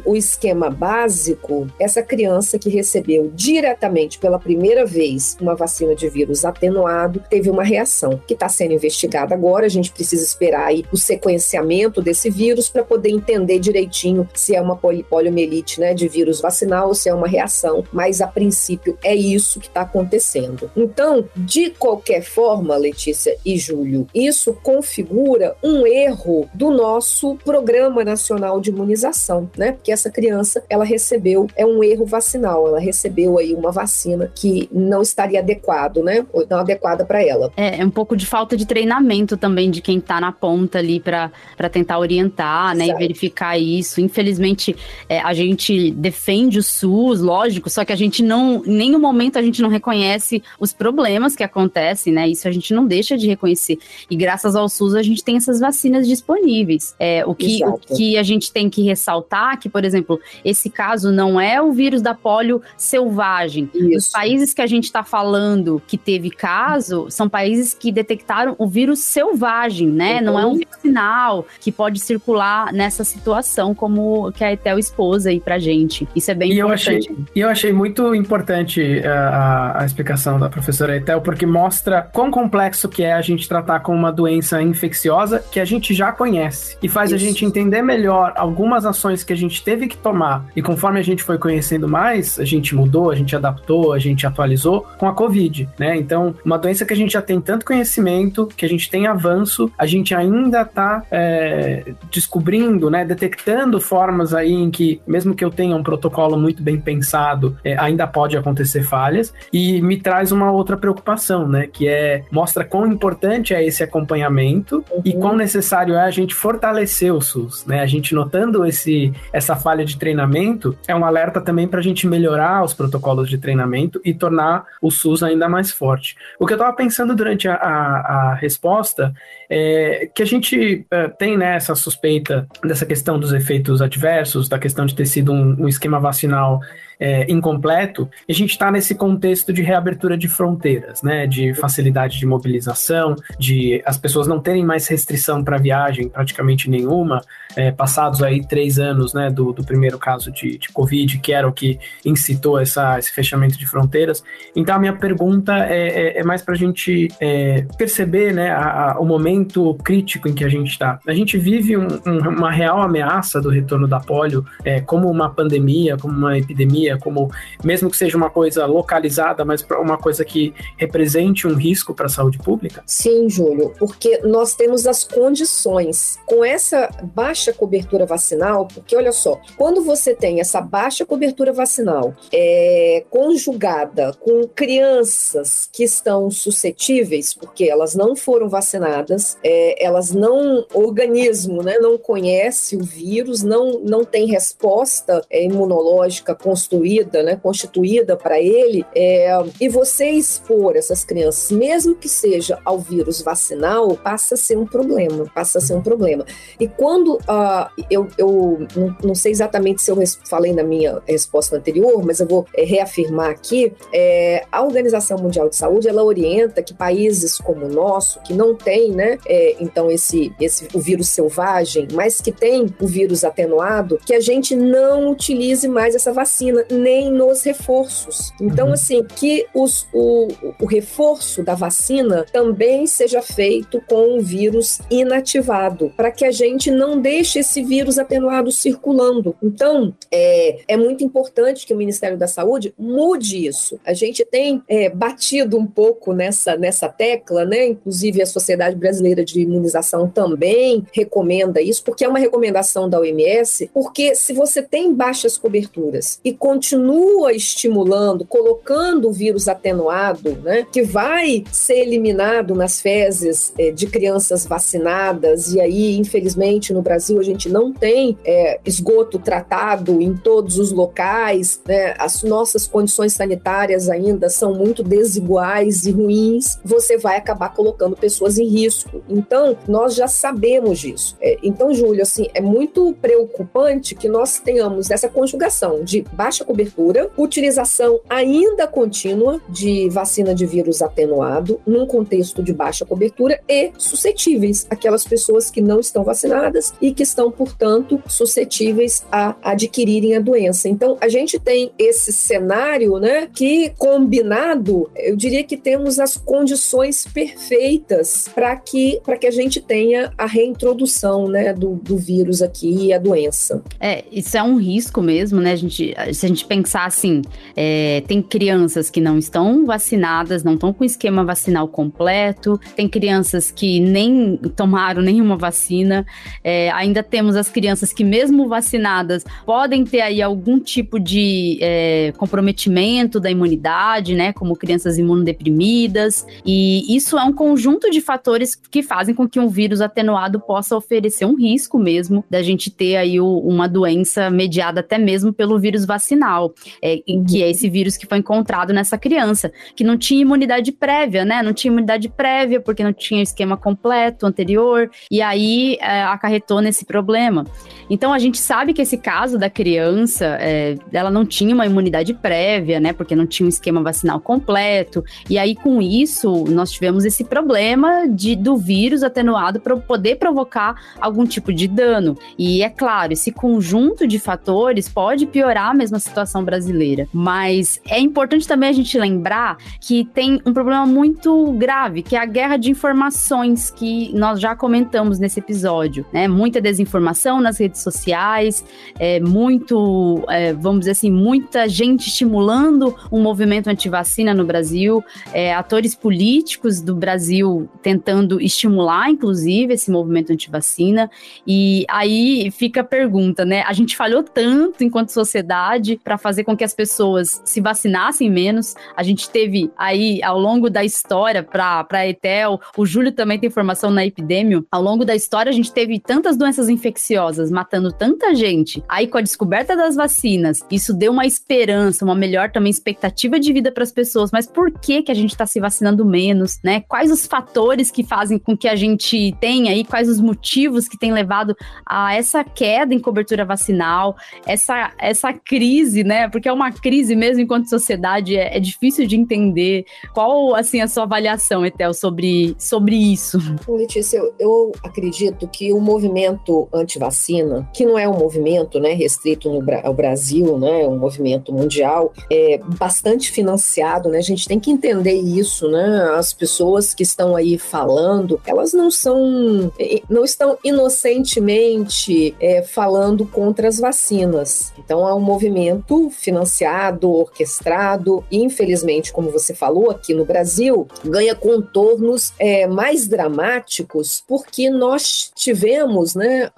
O 0.04 0.14
esquema 0.14 0.68
básico, 0.68 1.66
essa 1.80 2.02
criança 2.02 2.58
que 2.58 2.68
recebeu 2.68 3.30
diretamente 3.34 4.18
pela 4.18 4.38
primeira 4.38 4.84
vez 4.84 5.36
uma 5.40 5.54
vacina 5.54 5.94
de 5.94 6.08
vírus 6.08 6.44
atenuado 6.44 7.22
teve 7.30 7.48
uma 7.48 7.64
reação 7.64 8.20
que 8.26 8.34
está 8.34 8.48
sendo 8.48 8.74
investigada 8.74 9.34
agora. 9.34 9.66
A 9.66 9.70
gente 9.70 9.90
precisa 9.90 10.22
esperar 10.22 10.66
aí 10.66 10.84
o 10.92 10.96
sequenciamento 10.96 12.02
desse 12.02 12.28
vírus 12.30 12.68
para 12.68 12.84
poder 12.84 13.10
entender 13.10 13.58
direitinho 13.58 14.28
se 14.34 14.54
é 14.54 14.60
uma 14.60 14.76
poliomielite 14.76 15.80
né, 15.80 15.94
de 15.94 16.08
vírus 16.08 16.40
vacinal 16.40 16.88
ou 16.88 16.94
se 16.94 17.08
é 17.08 17.14
uma 17.14 17.28
reação, 17.28 17.84
mas 17.92 18.20
a 18.20 18.26
princípio 18.26 18.98
é 19.02 19.14
isso 19.14 19.60
que 19.60 19.68
está 19.68 19.82
acontecendo. 19.82 20.70
Então, 20.76 21.28
de 21.34 21.70
qualquer 21.70 22.22
forma, 22.22 22.76
Letícia 22.76 23.36
e 23.44 23.56
Júlio, 23.56 24.06
isso 24.14 24.52
configura 24.62 25.56
um 25.62 25.86
erro 25.86 26.48
do 26.52 26.70
nosso 26.70 27.36
Programa 27.36 28.04
Nacional 28.04 28.60
de 28.60 28.70
Imunização, 28.70 29.48
né? 29.56 29.72
Porque 29.72 29.92
essa 29.92 30.10
criança, 30.10 30.62
ela 30.68 30.84
recebeu, 30.84 31.46
é 31.56 31.64
um 31.64 31.82
erro 31.82 32.04
vacinal, 32.04 32.66
ela 32.66 32.80
recebeu 32.80 33.38
aí 33.38 33.54
uma 33.54 33.70
vacina 33.70 34.30
que 34.34 34.68
não 34.72 35.02
estaria 35.02 35.40
adequado, 35.40 36.02
né? 36.02 36.24
Ou 36.32 36.46
não 36.48 36.58
adequada 36.58 37.04
para 37.04 37.22
ela. 37.22 37.52
É, 37.56 37.80
é 37.80 37.84
um 37.84 37.90
pouco 37.90 38.16
de 38.16 38.26
falta 38.26 38.56
de 38.56 38.66
treinamento 38.66 39.36
também 39.36 39.70
de 39.70 39.80
quem 39.80 39.98
está 39.98 40.20
na 40.20 40.32
ponta 40.32 40.78
ali 40.78 41.00
para 41.00 41.30
tentar 41.70 41.98
orientar, 41.98 42.76
né? 42.76 42.84
Exato. 42.84 42.98
E 42.98 43.02
verificar 43.02 43.58
isso. 43.58 44.00
Infelizmente, 44.00 44.76
é, 45.08 45.20
a 45.20 45.32
gente 45.32 45.90
defende 45.90 46.58
o 46.58 46.62
SUS, 46.62 47.20
lógico, 47.20 47.70
só 47.70 47.84
que 47.84 47.92
a 47.92 47.96
gente 47.96 48.22
não, 48.22 48.62
em 48.64 48.76
nenhum 48.76 48.98
momento 48.98 49.38
a 49.38 49.42
gente 49.42 49.62
não 49.62 49.68
reconhece 49.68 50.42
os 50.58 50.72
problemas 50.72 51.36
que 51.36 51.42
acontecem, 51.42 52.12
né? 52.12 52.28
Isso 52.28 52.48
a 52.48 52.50
gente 52.50 52.74
não 52.74 52.86
deixa 52.86 53.16
de 53.16 53.26
reconhecer. 53.26 53.78
E 54.10 54.16
graças 54.16 54.56
ao 54.56 54.68
SUS 54.68 54.94
a 54.94 55.02
gente 55.02 55.22
tem 55.22 55.36
essas 55.36 55.60
vacinas 55.60 56.06
disponíveis. 56.06 56.94
É, 56.98 57.24
o, 57.26 57.34
que, 57.34 57.64
o 57.64 57.78
que 57.78 58.16
a 58.16 58.22
gente 58.22 58.52
tem 58.52 58.68
que 58.68 58.82
ressaltar 58.82 59.43
que, 59.56 59.68
por 59.68 59.84
exemplo, 59.84 60.20
esse 60.44 60.68
caso 60.68 61.12
não 61.12 61.40
é 61.40 61.60
o 61.60 61.72
vírus 61.72 62.02
da 62.02 62.14
polio 62.14 62.62
selvagem. 62.76 63.70
Isso. 63.74 63.96
Os 63.96 64.08
países 64.08 64.52
que 64.52 64.62
a 64.62 64.66
gente 64.66 64.84
está 64.84 65.02
falando 65.02 65.82
que 65.86 65.96
teve 65.96 66.30
caso 66.30 67.06
são 67.10 67.28
países 67.28 67.74
que 67.74 67.92
detectaram 67.92 68.54
o 68.58 68.66
vírus 68.66 69.00
selvagem, 69.00 69.88
né? 69.88 70.20
Não 70.20 70.38
é 70.38 70.46
um 70.46 70.54
vírus 70.54 70.76
final 70.80 71.46
que 71.60 71.70
pode 71.70 72.00
circular 72.00 72.72
nessa 72.72 73.04
situação 73.04 73.74
como 73.74 74.32
que 74.32 74.44
a 74.44 74.52
Etel 74.52 74.78
expôs 74.78 75.26
aí 75.26 75.40
pra 75.40 75.58
gente. 75.58 76.08
Isso 76.14 76.30
é 76.30 76.34
bem 76.34 76.50
e 76.50 76.60
importante. 76.60 76.88
Eu 76.88 76.98
achei, 76.98 77.16
e 77.34 77.40
eu 77.40 77.48
achei 77.48 77.72
muito 77.72 78.14
importante 78.14 78.80
a, 78.80 78.84
eh, 78.84 79.08
a, 79.08 79.82
a 79.82 79.86
explicação 79.86 80.38
da 80.38 80.48
professora 80.48 80.96
Etel, 80.96 81.20
porque 81.20 81.46
mostra 81.46 82.02
quão 82.02 82.30
complexo 82.30 82.88
que 82.88 83.02
é 83.02 83.12
a 83.12 83.22
gente 83.22 83.48
tratar 83.48 83.80
com 83.80 83.94
uma 83.94 84.12
doença 84.12 84.60
infecciosa 84.62 85.42
que 85.50 85.60
a 85.60 85.64
gente 85.64 85.94
já 85.94 86.12
conhece 86.12 86.76
e 86.82 86.88
faz 86.88 87.10
Isso. 87.10 87.16
a 87.16 87.18
gente 87.18 87.44
entender 87.44 87.82
melhor 87.82 88.32
algumas 88.36 88.84
ações 88.84 89.22
que 89.22 89.32
a 89.34 89.36
gente 89.36 89.62
teve 89.62 89.86
que 89.86 89.96
tomar 89.96 90.46
e 90.56 90.62
conforme 90.62 90.98
a 90.98 91.02
gente 91.02 91.22
foi 91.22 91.38
conhecendo 91.38 91.88
mais, 91.88 92.38
a 92.38 92.44
gente 92.44 92.74
mudou, 92.74 93.10
a 93.10 93.14
gente 93.14 93.36
adaptou, 93.36 93.92
a 93.92 93.98
gente 93.98 94.26
atualizou 94.26 94.86
com 94.98 95.06
a 95.06 95.12
Covid, 95.12 95.68
né? 95.78 95.96
Então, 95.96 96.34
uma 96.44 96.58
doença 96.58 96.84
que 96.84 96.92
a 96.92 96.96
gente 96.96 97.12
já 97.12 97.22
tem 97.22 97.40
tanto 97.40 97.66
conhecimento, 97.66 98.46
que 98.56 98.64
a 98.64 98.68
gente 98.68 98.88
tem 98.90 99.06
avanço, 99.06 99.70
a 99.76 99.86
gente 99.86 100.14
ainda 100.14 100.62
está 100.62 101.02
é, 101.10 101.94
descobrindo, 102.10 102.90
né, 102.90 103.04
detectando 103.04 103.80
formas 103.80 104.32
aí 104.32 104.52
em 104.52 104.70
que, 104.70 105.00
mesmo 105.06 105.34
que 105.34 105.44
eu 105.44 105.50
tenha 105.50 105.76
um 105.76 105.82
protocolo 105.82 106.38
muito 106.38 106.62
bem 106.62 106.80
pensado, 106.80 107.56
é, 107.64 107.76
ainda 107.76 108.06
pode 108.06 108.36
acontecer 108.36 108.82
falhas 108.82 109.34
e 109.52 109.80
me 109.82 109.98
traz 109.98 110.32
uma 110.32 110.50
outra 110.50 110.76
preocupação, 110.76 111.48
né, 111.48 111.68
que 111.70 111.88
é 111.88 112.22
mostra 112.30 112.64
quão 112.64 112.86
importante 112.86 113.54
é 113.54 113.64
esse 113.64 113.82
acompanhamento 113.82 114.84
uhum. 114.90 115.02
e 115.04 115.12
quão 115.12 115.36
necessário 115.36 115.94
é 115.94 116.02
a 116.02 116.10
gente 116.10 116.34
fortalecer 116.34 117.12
o 117.12 117.20
SUS, 117.20 117.64
né? 117.66 117.80
A 117.80 117.86
gente 117.86 118.14
notando 118.14 118.64
esse 118.64 119.12
essa 119.32 119.56
falha 119.56 119.84
de 119.84 119.98
treinamento 119.98 120.76
é 120.86 120.94
um 120.94 121.04
alerta 121.04 121.40
também 121.40 121.66
para 121.66 121.80
a 121.80 121.82
gente 121.82 122.06
melhorar 122.06 122.64
os 122.64 122.74
protocolos 122.74 123.28
de 123.28 123.38
treinamento 123.38 124.00
e 124.04 124.14
tornar 124.14 124.64
o 124.80 124.90
SUS 124.90 125.22
ainda 125.22 125.48
mais 125.48 125.70
forte. 125.70 126.16
O 126.38 126.46
que 126.46 126.52
eu 126.52 126.56
estava 126.56 126.74
pensando 126.74 127.14
durante 127.14 127.48
a, 127.48 127.54
a, 127.54 128.30
a 128.30 128.34
resposta 128.34 129.14
é 129.48 130.08
que 130.14 130.22
a 130.22 130.26
gente 130.26 130.86
é, 130.90 131.08
tem 131.08 131.36
né, 131.36 131.56
essa 131.56 131.74
suspeita 131.74 132.46
dessa 132.62 132.86
questão 132.86 133.18
dos 133.18 133.32
efeitos 133.32 133.82
adversos, 133.82 134.48
da 134.48 134.58
questão 134.58 134.86
de 134.86 134.94
ter 134.94 135.06
sido 135.06 135.32
um, 135.32 135.64
um 135.64 135.68
esquema 135.68 135.98
vacinal 136.00 136.60
é, 136.98 137.30
incompleto, 137.30 138.08
a 138.28 138.32
gente 138.32 138.50
está 138.50 138.70
nesse 138.70 138.94
contexto 138.94 139.52
de 139.52 139.62
reabertura 139.62 140.16
de 140.16 140.28
fronteiras, 140.28 141.02
né, 141.02 141.26
de 141.26 141.54
facilidade 141.54 142.18
de 142.18 142.26
mobilização, 142.26 143.16
de 143.38 143.82
as 143.84 143.98
pessoas 143.98 144.26
não 144.26 144.40
terem 144.40 144.64
mais 144.64 144.86
restrição 144.86 145.42
para 145.42 145.58
viagem, 145.58 146.08
praticamente 146.08 146.70
nenhuma, 146.70 147.20
é, 147.56 147.70
passados 147.70 148.22
aí 148.22 148.46
três 148.46 148.78
anos, 148.78 149.12
né, 149.14 149.30
do, 149.30 149.52
do 149.52 149.64
primeiro 149.64 149.98
caso 149.98 150.30
de, 150.30 150.58
de 150.58 150.68
Covid, 150.70 151.18
que 151.18 151.32
era 151.32 151.46
o 151.46 151.52
que 151.52 151.78
incitou 152.04 152.58
essa, 152.58 152.98
esse 152.98 153.12
fechamento 153.12 153.58
de 153.58 153.66
fronteiras. 153.66 154.22
Então, 154.54 154.74
a 154.74 154.78
minha 154.78 154.96
pergunta 154.96 155.66
é, 155.66 155.88
é, 155.88 156.18
é 156.20 156.24
mais 156.24 156.42
para 156.42 156.54
a 156.54 156.56
gente 156.56 157.08
é, 157.20 157.66
perceber, 157.76 158.32
né, 158.32 158.50
a, 158.50 158.92
a, 158.92 159.00
o 159.00 159.04
momento 159.04 159.33
crítico 159.82 160.28
em 160.28 160.34
que 160.34 160.44
a 160.44 160.48
gente 160.48 160.70
está. 160.70 161.00
A 161.06 161.14
gente 161.14 161.38
vive 161.38 161.76
um, 161.76 161.88
um, 162.06 162.28
uma 162.28 162.50
real 162.50 162.82
ameaça 162.82 163.40
do 163.40 163.48
retorno 163.48 163.88
da 163.88 163.98
polio, 163.98 164.44
é, 164.64 164.80
como 164.80 165.10
uma 165.10 165.30
pandemia, 165.30 165.96
como 165.96 166.14
uma 166.14 166.38
epidemia 166.38 166.98
como 166.98 167.30
mesmo 167.62 167.90
que 167.90 167.96
seja 167.96 168.16
uma 168.16 168.30
coisa 168.30 168.66
localizada, 168.66 169.44
mas 169.44 169.64
uma 169.80 169.96
coisa 169.96 170.24
que 170.24 170.52
represente 170.76 171.46
um 171.46 171.54
risco 171.54 171.94
para 171.94 172.06
a 172.06 172.08
saúde 172.08 172.38
pública? 172.38 172.82
Sim, 172.86 173.28
Júlio, 173.28 173.72
porque 173.78 174.18
nós 174.24 174.54
temos 174.54 174.86
as 174.86 175.04
condições 175.04 176.18
com 176.26 176.44
essa 176.44 176.90
baixa 177.14 177.52
cobertura 177.52 178.04
vacinal, 178.04 178.66
porque 178.66 178.96
olha 178.96 179.12
só, 179.12 179.40
quando 179.56 179.82
você 179.82 180.14
tem 180.14 180.40
essa 180.40 180.60
baixa 180.60 181.06
cobertura 181.06 181.52
vacinal 181.52 182.14
é, 182.32 183.04
conjugada 183.10 184.12
com 184.20 184.46
crianças 184.48 185.68
que 185.72 185.84
estão 185.84 186.30
suscetíveis, 186.30 187.34
porque 187.34 187.64
elas 187.64 187.94
não 187.94 188.16
foram 188.16 188.48
vacinadas, 188.48 189.23
é, 189.42 189.84
elas 189.84 190.12
não, 190.12 190.66
o 190.72 190.80
organismo 190.80 191.62
né, 191.62 191.78
não 191.78 191.96
conhece 191.98 192.76
o 192.76 192.82
vírus, 192.82 193.42
não, 193.42 193.80
não 193.80 194.04
tem 194.04 194.26
resposta 194.26 195.22
é, 195.30 195.44
imunológica 195.44 196.34
construída 196.34 197.22
né, 197.22 197.36
constituída 197.36 198.16
para 198.16 198.40
ele, 198.40 198.84
é, 198.94 199.30
e 199.60 199.68
você 199.68 200.10
expor 200.10 200.76
essas 200.76 201.04
crianças, 201.04 201.50
mesmo 201.50 201.94
que 201.94 202.08
seja 202.08 202.58
ao 202.64 202.78
vírus 202.78 203.20
vacinal, 203.22 203.96
passa 203.96 204.34
a 204.34 204.38
ser 204.38 204.56
um 204.56 204.66
problema, 204.66 205.30
passa 205.34 205.58
a 205.58 205.60
ser 205.60 205.74
um 205.74 205.82
problema. 205.82 206.24
E 206.58 206.66
quando 206.66 207.16
uh, 207.16 207.82
eu, 207.90 208.08
eu 208.16 208.66
não, 208.76 208.96
não, 209.02 209.14
sei 209.14 209.32
exatamente 209.32 209.82
se 209.82 209.90
eu 209.90 209.96
falei 210.28 210.52
na 210.52 210.62
minha 210.62 211.02
resposta 211.06 211.56
anterior, 211.56 212.04
mas 212.04 212.20
eu 212.20 212.26
vou 212.26 212.46
é, 212.54 212.64
reafirmar 212.64 213.30
aqui, 213.30 213.72
é, 213.92 214.44
a 214.50 214.62
Organização 214.62 215.18
Mundial 215.18 215.48
de 215.48 215.56
Saúde, 215.56 215.88
ela 215.88 216.02
orienta 216.02 216.62
que 216.62 216.74
países 216.74 217.38
como 217.38 217.66
o 217.66 217.68
nosso, 217.68 218.20
que 218.20 218.32
não 218.32 218.54
tem, 218.54 218.90
né, 218.90 219.13
é, 219.26 219.56
então 219.60 219.90
esse, 219.90 220.32
esse 220.40 220.68
o 220.74 220.80
vírus 220.80 221.08
selvagem, 221.08 221.88
mas 221.92 222.20
que 222.20 222.32
tem 222.32 222.66
o 222.80 222.86
vírus 222.86 223.24
atenuado, 223.24 223.98
que 224.04 224.14
a 224.14 224.20
gente 224.20 224.54
não 224.56 225.10
utilize 225.10 225.66
mais 225.68 225.94
essa 225.94 226.12
vacina, 226.12 226.64
nem 226.70 227.10
nos 227.10 227.42
reforços. 227.42 228.32
Então, 228.40 228.68
uhum. 228.68 228.72
assim, 228.72 229.04
que 229.04 229.46
os, 229.54 229.86
o, 229.92 230.28
o 230.60 230.66
reforço 230.66 231.42
da 231.42 231.54
vacina 231.54 232.24
também 232.32 232.86
seja 232.86 233.22
feito 233.22 233.80
com 233.88 234.18
o 234.18 234.20
vírus 234.20 234.80
inativado, 234.90 235.92
para 235.96 236.10
que 236.10 236.24
a 236.24 236.32
gente 236.32 236.70
não 236.70 237.00
deixe 237.00 237.40
esse 237.40 237.62
vírus 237.62 237.98
atenuado 237.98 238.50
circulando. 238.50 239.36
Então, 239.42 239.94
é, 240.10 240.60
é 240.68 240.76
muito 240.76 241.04
importante 241.04 241.66
que 241.66 241.74
o 241.74 241.76
Ministério 241.76 242.18
da 242.18 242.26
Saúde 242.26 242.74
mude 242.78 243.46
isso. 243.46 243.78
A 243.84 243.92
gente 243.92 244.24
tem 244.24 244.62
é, 244.68 244.88
batido 244.88 245.58
um 245.58 245.66
pouco 245.66 246.12
nessa, 246.12 246.56
nessa 246.56 246.88
tecla, 246.88 247.44
né? 247.44 247.66
Inclusive 247.66 248.22
a 248.22 248.26
Sociedade 248.26 248.76
Brasileira 248.76 249.03
de 249.12 249.40
Imunização 249.40 250.08
também 250.08 250.86
recomenda 250.92 251.60
isso, 251.60 251.82
porque 251.84 252.04
é 252.04 252.08
uma 252.08 252.18
recomendação 252.18 252.88
da 252.88 252.98
OMS, 252.98 253.70
porque 253.74 254.14
se 254.14 254.32
você 254.32 254.62
tem 254.62 254.94
baixas 254.94 255.36
coberturas 255.36 256.20
e 256.24 256.32
continua 256.32 257.32
estimulando, 257.32 258.24
colocando 258.24 259.08
o 259.08 259.12
vírus 259.12 259.48
atenuado, 259.48 260.30
né, 260.42 260.66
que 260.72 260.82
vai 260.82 261.44
ser 261.50 261.80
eliminado 261.80 262.54
nas 262.54 262.80
fezes 262.80 263.52
é, 263.58 263.70
de 263.70 263.86
crianças 263.86 264.46
vacinadas, 264.46 265.52
e 265.52 265.60
aí, 265.60 265.96
infelizmente, 265.96 266.72
no 266.72 266.80
Brasil 266.80 267.18
a 267.18 267.22
gente 267.22 267.48
não 267.48 267.72
tem 267.72 268.16
é, 268.24 268.60
esgoto 268.64 269.18
tratado 269.18 270.00
em 270.00 270.16
todos 270.16 270.58
os 270.58 270.72
locais, 270.72 271.60
né, 271.66 271.94
as 271.98 272.22
nossas 272.22 272.66
condições 272.66 273.12
sanitárias 273.12 273.88
ainda 273.88 274.28
são 274.28 274.54
muito 274.54 274.82
desiguais 274.82 275.86
e 275.86 275.90
ruins, 275.90 276.58
você 276.64 276.96
vai 276.96 277.16
acabar 277.16 277.52
colocando 277.52 277.96
pessoas 277.96 278.38
em 278.38 278.46
risco. 278.46 278.93
Então, 279.08 279.56
nós 279.68 279.94
já 279.94 280.06
sabemos 280.06 280.78
disso. 280.78 281.16
É, 281.20 281.38
então, 281.42 281.74
Júlio, 281.74 282.02
assim, 282.02 282.28
é 282.34 282.40
muito 282.40 282.94
preocupante 283.00 283.94
que 283.94 284.08
nós 284.08 284.38
tenhamos 284.38 284.90
essa 284.90 285.08
conjugação 285.08 285.82
de 285.82 286.02
baixa 286.12 286.44
cobertura, 286.44 287.10
utilização 287.16 288.00
ainda 288.08 288.66
contínua 288.66 289.40
de 289.48 289.88
vacina 289.88 290.34
de 290.34 290.46
vírus 290.46 290.82
atenuado 290.82 291.60
num 291.66 291.86
contexto 291.86 292.42
de 292.42 292.52
baixa 292.52 292.84
cobertura 292.84 293.40
e 293.48 293.72
suscetíveis, 293.78 294.66
aquelas 294.70 295.04
pessoas 295.04 295.50
que 295.50 295.60
não 295.60 295.80
estão 295.80 296.04
vacinadas 296.04 296.72
e 296.80 296.92
que 296.92 297.02
estão, 297.02 297.30
portanto, 297.30 298.02
suscetíveis 298.06 299.04
a 299.10 299.36
adquirirem 299.42 300.16
a 300.16 300.20
doença. 300.20 300.68
Então, 300.68 300.96
a 301.00 301.08
gente 301.08 301.38
tem 301.38 301.72
esse 301.78 302.12
cenário, 302.12 302.98
né, 302.98 303.28
que 303.32 303.70
combinado, 303.78 304.90
eu 304.96 305.16
diria 305.16 305.44
que 305.44 305.56
temos 305.56 305.98
as 305.98 306.16
condições 306.16 307.06
perfeitas 307.06 308.28
para 308.34 308.56
que 308.56 308.83
para 309.04 309.16
que 309.16 309.26
a 309.26 309.30
gente 309.30 309.60
tenha 309.60 310.12
a 310.16 310.26
reintrodução, 310.26 311.28
né, 311.28 311.52
do, 311.52 311.76
do 311.76 311.96
vírus 311.96 312.42
aqui 312.42 312.86
e 312.86 312.92
a 312.92 312.98
doença. 312.98 313.62
É, 313.80 314.04
isso 314.10 314.36
é 314.36 314.42
um 314.42 314.56
risco 314.56 315.00
mesmo, 315.02 315.40
né? 315.40 315.52
A 315.52 315.56
gente, 315.56 315.94
se 316.12 316.26
a 316.26 316.28
gente 316.28 316.44
pensar 316.44 316.86
assim, 316.86 317.22
é, 317.56 318.02
tem 318.06 318.22
crianças 318.22 318.90
que 318.90 319.00
não 319.00 319.18
estão 319.18 319.64
vacinadas, 319.64 320.42
não 320.42 320.54
estão 320.54 320.72
com 320.72 320.84
esquema 320.84 321.24
vacinal 321.24 321.68
completo, 321.68 322.58
tem 322.76 322.88
crianças 322.88 323.50
que 323.50 323.80
nem 323.80 324.36
tomaram 324.56 325.02
nenhuma 325.02 325.36
vacina, 325.36 326.06
é, 326.42 326.70
ainda 326.70 327.02
temos 327.02 327.36
as 327.36 327.48
crianças 327.48 327.92
que, 327.92 328.04
mesmo 328.04 328.48
vacinadas, 328.48 329.24
podem 329.44 329.84
ter 329.84 330.00
aí 330.00 330.22
algum 330.22 330.58
tipo 330.58 330.98
de 330.98 331.58
é, 331.60 332.12
comprometimento 332.16 333.20
da 333.20 333.30
imunidade, 333.30 334.14
né? 334.14 334.32
Como 334.32 334.56
crianças 334.56 334.98
imunodeprimidas, 334.98 336.26
e 336.44 336.94
isso 336.94 337.18
é 337.18 337.24
um 337.24 337.32
conjunto 337.32 337.90
de 337.90 338.00
fatores 338.00 338.54
que 338.74 338.82
fazem 338.82 339.14
com 339.14 339.28
que 339.28 339.38
um 339.38 339.46
vírus 339.46 339.80
atenuado 339.80 340.40
possa 340.40 340.76
oferecer 340.76 341.24
um 341.24 341.36
risco 341.36 341.78
mesmo 341.78 342.24
da 342.28 342.42
gente 342.42 342.72
ter 342.72 342.96
aí 342.96 343.20
o, 343.20 343.38
uma 343.38 343.68
doença 343.68 344.28
mediada 344.28 344.80
até 344.80 344.98
mesmo 344.98 345.32
pelo 345.32 345.56
vírus 345.60 345.84
vacinal, 345.84 346.52
é, 346.82 346.96
que 346.96 347.40
é 347.40 347.48
esse 347.48 347.70
vírus 347.70 347.96
que 347.96 348.04
foi 348.04 348.18
encontrado 348.18 348.72
nessa 348.72 348.98
criança, 348.98 349.52
que 349.76 349.84
não 349.84 349.96
tinha 349.96 350.22
imunidade 350.22 350.72
prévia, 350.72 351.24
né? 351.24 351.40
Não 351.40 351.52
tinha 351.52 351.70
imunidade 351.70 352.08
prévia 352.08 352.60
porque 352.60 352.82
não 352.82 352.92
tinha 352.92 353.22
esquema 353.22 353.56
completo 353.56 354.26
anterior, 354.26 354.90
e 355.08 355.22
aí 355.22 355.76
é, 355.80 356.02
acarretou 356.02 356.60
nesse 356.60 356.84
problema. 356.84 357.46
Então 357.88 358.12
a 358.12 358.18
gente 358.18 358.38
sabe 358.38 358.72
que 358.72 358.82
esse 358.82 358.98
caso 358.98 359.38
da 359.38 359.48
criança, 359.48 360.36
é, 360.40 360.76
ela 360.92 361.12
não 361.12 361.24
tinha 361.24 361.54
uma 361.54 361.64
imunidade 361.64 362.12
prévia, 362.12 362.80
né? 362.80 362.92
Porque 362.92 363.14
não 363.14 363.24
tinha 363.24 363.46
um 363.46 363.50
esquema 363.50 363.80
vacinal 363.84 364.18
completo, 364.18 365.04
e 365.30 365.38
aí 365.38 365.54
com 365.54 365.80
isso 365.80 366.42
nós 366.48 366.72
tivemos 366.72 367.04
esse 367.04 367.22
problema 367.22 368.08
de, 368.08 368.34
do 368.34 368.63
vírus 368.64 369.02
atenuado 369.02 369.60
para 369.60 369.76
poder 369.76 370.16
provocar 370.16 370.74
algum 371.00 371.26
tipo 371.26 371.52
de 371.52 371.68
dano. 371.68 372.16
E 372.38 372.62
é 372.62 372.70
claro, 372.70 373.12
esse 373.12 373.30
conjunto 373.30 374.06
de 374.06 374.18
fatores 374.18 374.88
pode 374.88 375.26
piorar 375.26 375.70
a 375.70 375.74
mesma 375.74 375.98
situação 375.98 376.44
brasileira. 376.44 377.06
Mas 377.12 377.80
é 377.88 377.98
importante 377.98 378.48
também 378.48 378.68
a 378.68 378.72
gente 378.72 378.98
lembrar 378.98 379.58
que 379.80 380.04
tem 380.04 380.40
um 380.46 380.52
problema 380.52 380.86
muito 380.86 381.52
grave, 381.52 382.02
que 382.02 382.16
é 382.16 382.20
a 382.20 382.26
guerra 382.26 382.56
de 382.56 382.70
informações 382.70 383.70
que 383.70 384.12
nós 384.14 384.40
já 384.40 384.56
comentamos 384.56 385.18
nesse 385.18 385.40
episódio, 385.40 386.06
né? 386.12 386.26
Muita 386.28 386.60
desinformação 386.60 387.40
nas 387.40 387.58
redes 387.58 387.82
sociais, 387.82 388.64
é, 388.98 389.20
muito, 389.20 390.24
é, 390.28 390.52
vamos 390.52 390.80
dizer 390.80 390.92
assim, 390.92 391.10
muita 391.10 391.68
gente 391.68 392.08
estimulando 392.08 392.94
um 393.10 393.20
movimento 393.20 393.68
anti-vacina 393.68 394.32
no 394.32 394.44
Brasil, 394.44 395.02
é, 395.32 395.54
atores 395.54 395.94
políticos 395.94 396.80
do 396.80 396.94
Brasil 396.94 397.68
tentando 397.82 398.40
estimular, 398.54 399.10
inclusive, 399.10 399.74
esse 399.74 399.90
movimento 399.90 400.32
anti-vacina. 400.32 401.10
E 401.46 401.84
aí 401.88 402.50
fica 402.50 402.80
a 402.80 402.84
pergunta, 402.84 403.44
né? 403.44 403.62
A 403.62 403.72
gente 403.72 403.96
falhou 403.96 404.22
tanto 404.22 404.82
enquanto 404.82 405.10
sociedade 405.10 406.00
para 406.02 406.16
fazer 406.16 406.44
com 406.44 406.56
que 406.56 406.64
as 406.64 406.74
pessoas 406.74 407.42
se 407.44 407.60
vacinassem 407.60 408.30
menos. 408.30 408.74
A 408.96 409.02
gente 409.02 409.28
teve 409.28 409.70
aí, 409.76 410.22
ao 410.22 410.38
longo 410.38 410.70
da 410.70 410.84
história, 410.84 411.42
para 411.42 411.86
a 411.90 412.08
Etel, 412.08 412.60
o 412.76 412.86
Júlio 412.86 413.12
também 413.12 413.38
tem 413.38 413.50
formação 413.50 413.90
na 413.90 414.06
epidemia. 414.06 414.62
Ao 414.70 414.82
longo 414.82 415.04
da 415.04 415.14
história, 415.14 415.50
a 415.50 415.52
gente 415.52 415.72
teve 415.72 415.98
tantas 415.98 416.36
doenças 416.36 416.68
infecciosas 416.68 417.50
matando 417.50 417.92
tanta 417.92 418.34
gente. 418.34 418.82
Aí, 418.88 419.06
com 419.06 419.18
a 419.18 419.22
descoberta 419.22 419.76
das 419.76 419.96
vacinas, 419.96 420.60
isso 420.70 420.94
deu 420.94 421.12
uma 421.12 421.26
esperança, 421.26 422.04
uma 422.04 422.14
melhor 422.14 422.50
também 422.50 422.70
expectativa 422.70 423.38
de 423.38 423.52
vida 423.52 423.72
para 423.72 423.82
as 423.82 423.92
pessoas. 423.92 424.30
Mas 424.30 424.46
por 424.46 424.70
que, 424.70 425.02
que 425.02 425.12
a 425.12 425.14
gente 425.14 425.30
está 425.30 425.46
se 425.46 425.60
vacinando 425.60 426.04
menos, 426.04 426.58
né? 426.62 426.80
Quais 426.88 427.10
os 427.10 427.26
fatores 427.26 427.90
que 427.90 428.04
fazem 428.04 428.33
com 428.38 428.56
que 428.56 428.68
a 428.68 428.76
gente 428.76 429.34
tenha 429.40 429.72
aí, 429.72 429.84
quais 429.84 430.08
os 430.08 430.20
motivos 430.20 430.88
que 430.88 430.98
têm 430.98 431.12
levado 431.12 431.56
a 431.86 432.14
essa 432.14 432.44
queda 432.44 432.94
em 432.94 432.98
cobertura 432.98 433.44
vacinal, 433.44 434.16
essa, 434.46 434.92
essa 434.98 435.32
crise, 435.32 436.04
né? 436.04 436.28
Porque 436.28 436.48
é 436.48 436.52
uma 436.52 436.72
crise 436.72 437.14
mesmo 437.14 437.42
enquanto 437.42 437.68
sociedade, 437.68 438.36
é, 438.36 438.56
é 438.56 438.60
difícil 438.60 439.06
de 439.06 439.16
entender. 439.16 439.84
Qual, 440.12 440.54
assim, 440.54 440.80
a 440.80 440.88
sua 440.88 441.04
avaliação, 441.04 441.64
Etel, 441.64 441.92
sobre, 441.92 442.54
sobre 442.58 442.96
isso? 442.96 443.38
Letícia, 443.68 444.18
eu, 444.18 444.34
eu 444.38 444.72
acredito 444.82 445.48
que 445.48 445.72
o 445.72 445.80
movimento 445.80 446.68
anti-vacina, 446.72 447.68
que 447.74 447.84
não 447.84 447.98
é 447.98 448.08
um 448.08 448.18
movimento 448.18 448.78
né, 448.80 448.92
restrito 448.92 449.50
no, 449.50 449.64
ao 449.82 449.92
Brasil, 449.94 450.58
né? 450.58 450.82
É 450.82 450.88
um 450.88 450.98
movimento 450.98 451.52
mundial, 451.52 452.12
é 452.30 452.58
bastante 452.78 453.30
financiado, 453.30 454.08
né? 454.08 454.18
A 454.18 454.22
gente 454.22 454.46
tem 454.46 454.58
que 454.58 454.70
entender 454.70 455.14
isso, 455.14 455.68
né? 455.68 456.14
As 456.16 456.32
pessoas 456.32 456.94
que 456.94 457.02
estão 457.02 457.36
aí 457.36 457.58
falando, 457.58 458.23
elas 458.46 458.72
não 458.72 458.90
são, 458.90 459.72
não 460.08 460.24
estão 460.24 460.58
inocentemente 460.62 462.34
é, 462.40 462.62
falando 462.62 463.26
contra 463.26 463.68
as 463.68 463.78
vacinas. 463.78 464.72
Então 464.78 465.06
é 465.08 465.14
um 465.14 465.20
movimento 465.20 466.10
financiado, 466.10 467.10
orquestrado, 467.10 468.24
e 468.30 468.42
infelizmente, 468.42 469.12
como 469.12 469.30
você 469.30 469.54
falou, 469.54 469.90
aqui 469.90 470.14
no 470.14 470.24
Brasil, 470.24 470.86
ganha 471.04 471.34
contornos 471.34 472.32
é, 472.38 472.66
mais 472.66 473.06
dramáticos 473.06 474.24
porque 474.26 474.70
nós 474.70 475.30
tivemos 475.34 476.14
né, 476.14 476.50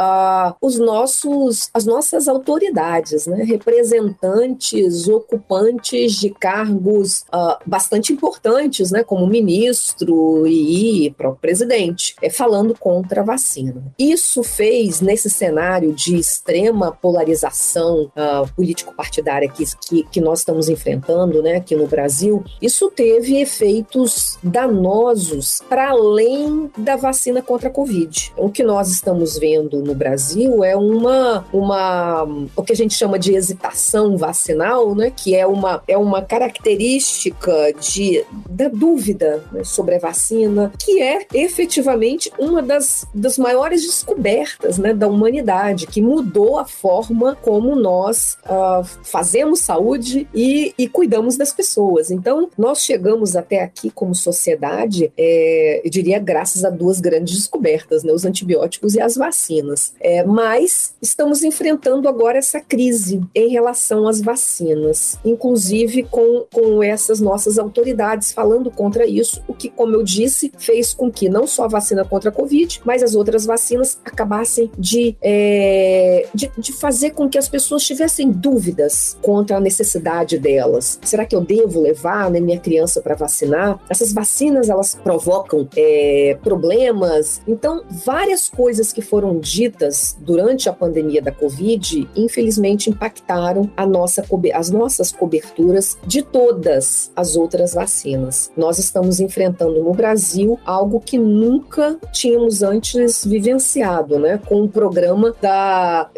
os 0.61 0.79
nossos, 0.79 1.71
as 1.73 1.85
nossas 1.85 2.29
autoridades, 2.29 3.27
né, 3.27 3.43
representantes, 3.45 5.09
ocupantes 5.09 6.13
de 6.15 6.31
cargos 6.31 7.25
uh, 7.33 7.57
bastante 7.67 8.13
importantes, 8.13 8.91
né, 8.91 9.03
como 9.03 9.27
ministro 9.27 10.47
e 10.47 11.15
próprio 11.17 11.41
presidente, 11.57 12.15
é, 12.21 12.29
falando 12.29 12.77
contra 12.79 13.23
a 13.23 13.25
vacina. 13.25 13.83
Isso 13.99 14.43
fez, 14.43 15.01
nesse 15.01 15.31
cenário 15.31 15.93
de 15.93 16.17
extrema 16.17 16.93
polarização 16.93 18.11
uh, 18.17 18.55
político-partidária, 18.55 19.07
partidária 19.07 19.49
que, 19.49 19.65
que, 19.89 20.03
que 20.11 20.21
nós 20.21 20.41
estamos 20.41 20.69
enfrentando 20.69 21.43
né, 21.43 21.57
aqui 21.57 21.75
no 21.75 21.87
Brasil, 21.87 22.45
isso 22.61 22.91
teve 22.91 23.41
efeitos 23.41 24.39
danosos 24.43 25.63
para 25.69 25.91
além 25.91 26.71
da 26.77 26.97
vacina 26.97 27.41
contra 27.41 27.69
a 27.69 27.73
Covid. 27.73 28.33
O 28.37 28.51
que 28.51 28.63
nós 28.63 28.91
estamos 28.91 29.39
vendo 29.39 29.83
no 29.83 29.95
Brasil 29.95 30.63
é 30.65 30.77
uma, 30.77 31.47
uma 31.53 32.25
o 32.55 32.63
que 32.63 32.73
a 32.73 32.77
gente 32.77 32.95
chama 32.95 33.19
de 33.19 33.35
hesitação 33.35 34.17
vacinal, 34.17 34.95
né, 34.95 35.11
que 35.15 35.35
é 35.35 35.47
uma, 35.47 35.83
é 35.87 35.97
uma 35.97 36.23
característica 36.23 37.73
de, 37.81 38.25
da 38.49 38.69
dúvida 38.69 39.43
né, 39.53 39.65
sobre 39.65 39.95
a 39.95 39.99
vacina, 39.99 40.73
que 40.79 41.01
é 41.01 41.27
efetivamente 41.47 42.31
uma 42.39 42.63
das, 42.63 43.07
das 43.15 43.39
maiores 43.39 43.83
descobertas 43.83 44.79
né, 44.79 44.93
da 44.93 45.09
humanidade, 45.09 45.87
que 45.87 46.03
mudou 46.03 46.59
a 46.59 46.65
forma 46.65 47.37
como 47.37 47.75
nós 47.75 48.37
uh, 48.45 48.85
fazemos 49.03 49.61
saúde 49.61 50.29
e, 50.35 50.75
e, 50.77 50.89
cuidamos 50.89 51.37
das 51.37 51.53
pessoas. 51.53 52.11
Então, 52.11 52.51
nós 52.59 52.83
chegamos 52.83 53.37
até 53.37 53.63
aqui 53.63 53.91
como 53.91 54.15
sociedade, 54.15 55.13
é, 55.17 55.81
eu 55.85 55.91
diria, 55.91 56.19
graças 56.19 56.65
a 56.65 56.71
duas 56.71 57.01
grandes 57.01 57.37
descobertas, 57.37 58.03
né, 58.03 58.13
os 58.13 58.25
antibióticos 58.25 58.95
e 58.95 59.01
as 59.01 59.17
vacinas. 59.17 59.95
É, 60.01 60.25
mas 60.25 60.95
estamos 61.01 61.43
enfrentando 61.43 62.09
agora 62.09 62.39
essa 62.39 62.61
crise 62.61 63.23
em 63.35 63.49
relação 63.49 64.09
às 64.09 64.21
vacinas, 64.21 65.19
inclusive 65.25 66.03
com, 66.05 66.45
com 66.53 66.83
essas 66.83 67.21
nossas 67.21 67.59
autoridades 67.59 68.33
falando 68.33 68.71
contra 68.71 69.07
isso, 69.07 69.43
o 69.47 69.55
que, 69.55 69.69
como 69.69 69.95
eu 69.95 70.03
disse, 70.03 70.53
fez 70.59 70.93
com 70.93 71.11
que 71.11 71.29
não 71.37 71.47
só 71.47 71.65
a 71.65 71.69
vacina 71.69 72.03
contra 72.03 72.31
a 72.31 72.33
Covid, 72.33 72.81
mas 72.83 73.03
as 73.03 73.15
outras 73.15 73.45
vacinas 73.45 74.01
acabassem 74.03 74.71
de, 74.79 75.15
é, 75.21 76.27
de, 76.35 76.51
de 76.57 76.73
fazer 76.73 77.11
com 77.11 77.29
que 77.29 77.37
as 77.37 77.47
pessoas 77.47 77.85
tivessem 77.85 78.31
dúvidas 78.31 79.19
contra 79.21 79.59
a 79.59 79.61
necessidade 79.61 80.39
delas. 80.39 80.99
Será 81.05 81.27
que 81.27 81.37
eu 81.37 81.43
devo 81.43 81.83
levar 81.83 82.31
né, 82.31 82.41
minha 82.41 82.59
criança 82.59 83.03
para 83.03 83.15
vacinar? 83.15 83.79
Essas 83.91 84.15
vacinas 84.15 84.71
elas 84.71 84.95
provocam 84.95 85.69
é, 85.77 86.39
problemas. 86.43 87.43
Então, 87.47 87.85
várias 87.91 88.49
coisas 88.49 88.91
que 88.91 89.03
foram 89.03 89.39
ditas 89.39 90.17
durante 90.19 90.71
a 90.71 90.73
pandemia 90.73 91.21
da 91.21 91.33
Covid, 91.33 92.09
infelizmente 92.17 92.89
impactaram 92.89 93.71
a 93.77 93.87
nossa, 93.87 94.25
as 94.55 94.71
nossas 94.71 95.13
coberturas 95.13 95.99
de 96.07 96.23
todas 96.23 97.13
as 97.15 97.37
outras 97.37 97.75
vacinas. 97.75 98.51
Nós 98.57 98.79
estamos 98.79 99.21
enfrentando 99.21 99.83
no 99.83 99.93
Brasil 99.93 100.59
algo 100.65 100.99
que 100.99 101.26
nunca 101.27 101.99
tínhamos 102.13 102.63
antes 102.63 103.25
vivenciado, 103.25 104.19
né? 104.19 104.39
Com 104.47 104.63
o 104.63 104.69
programa 104.69 105.35
da, 105.41 106.09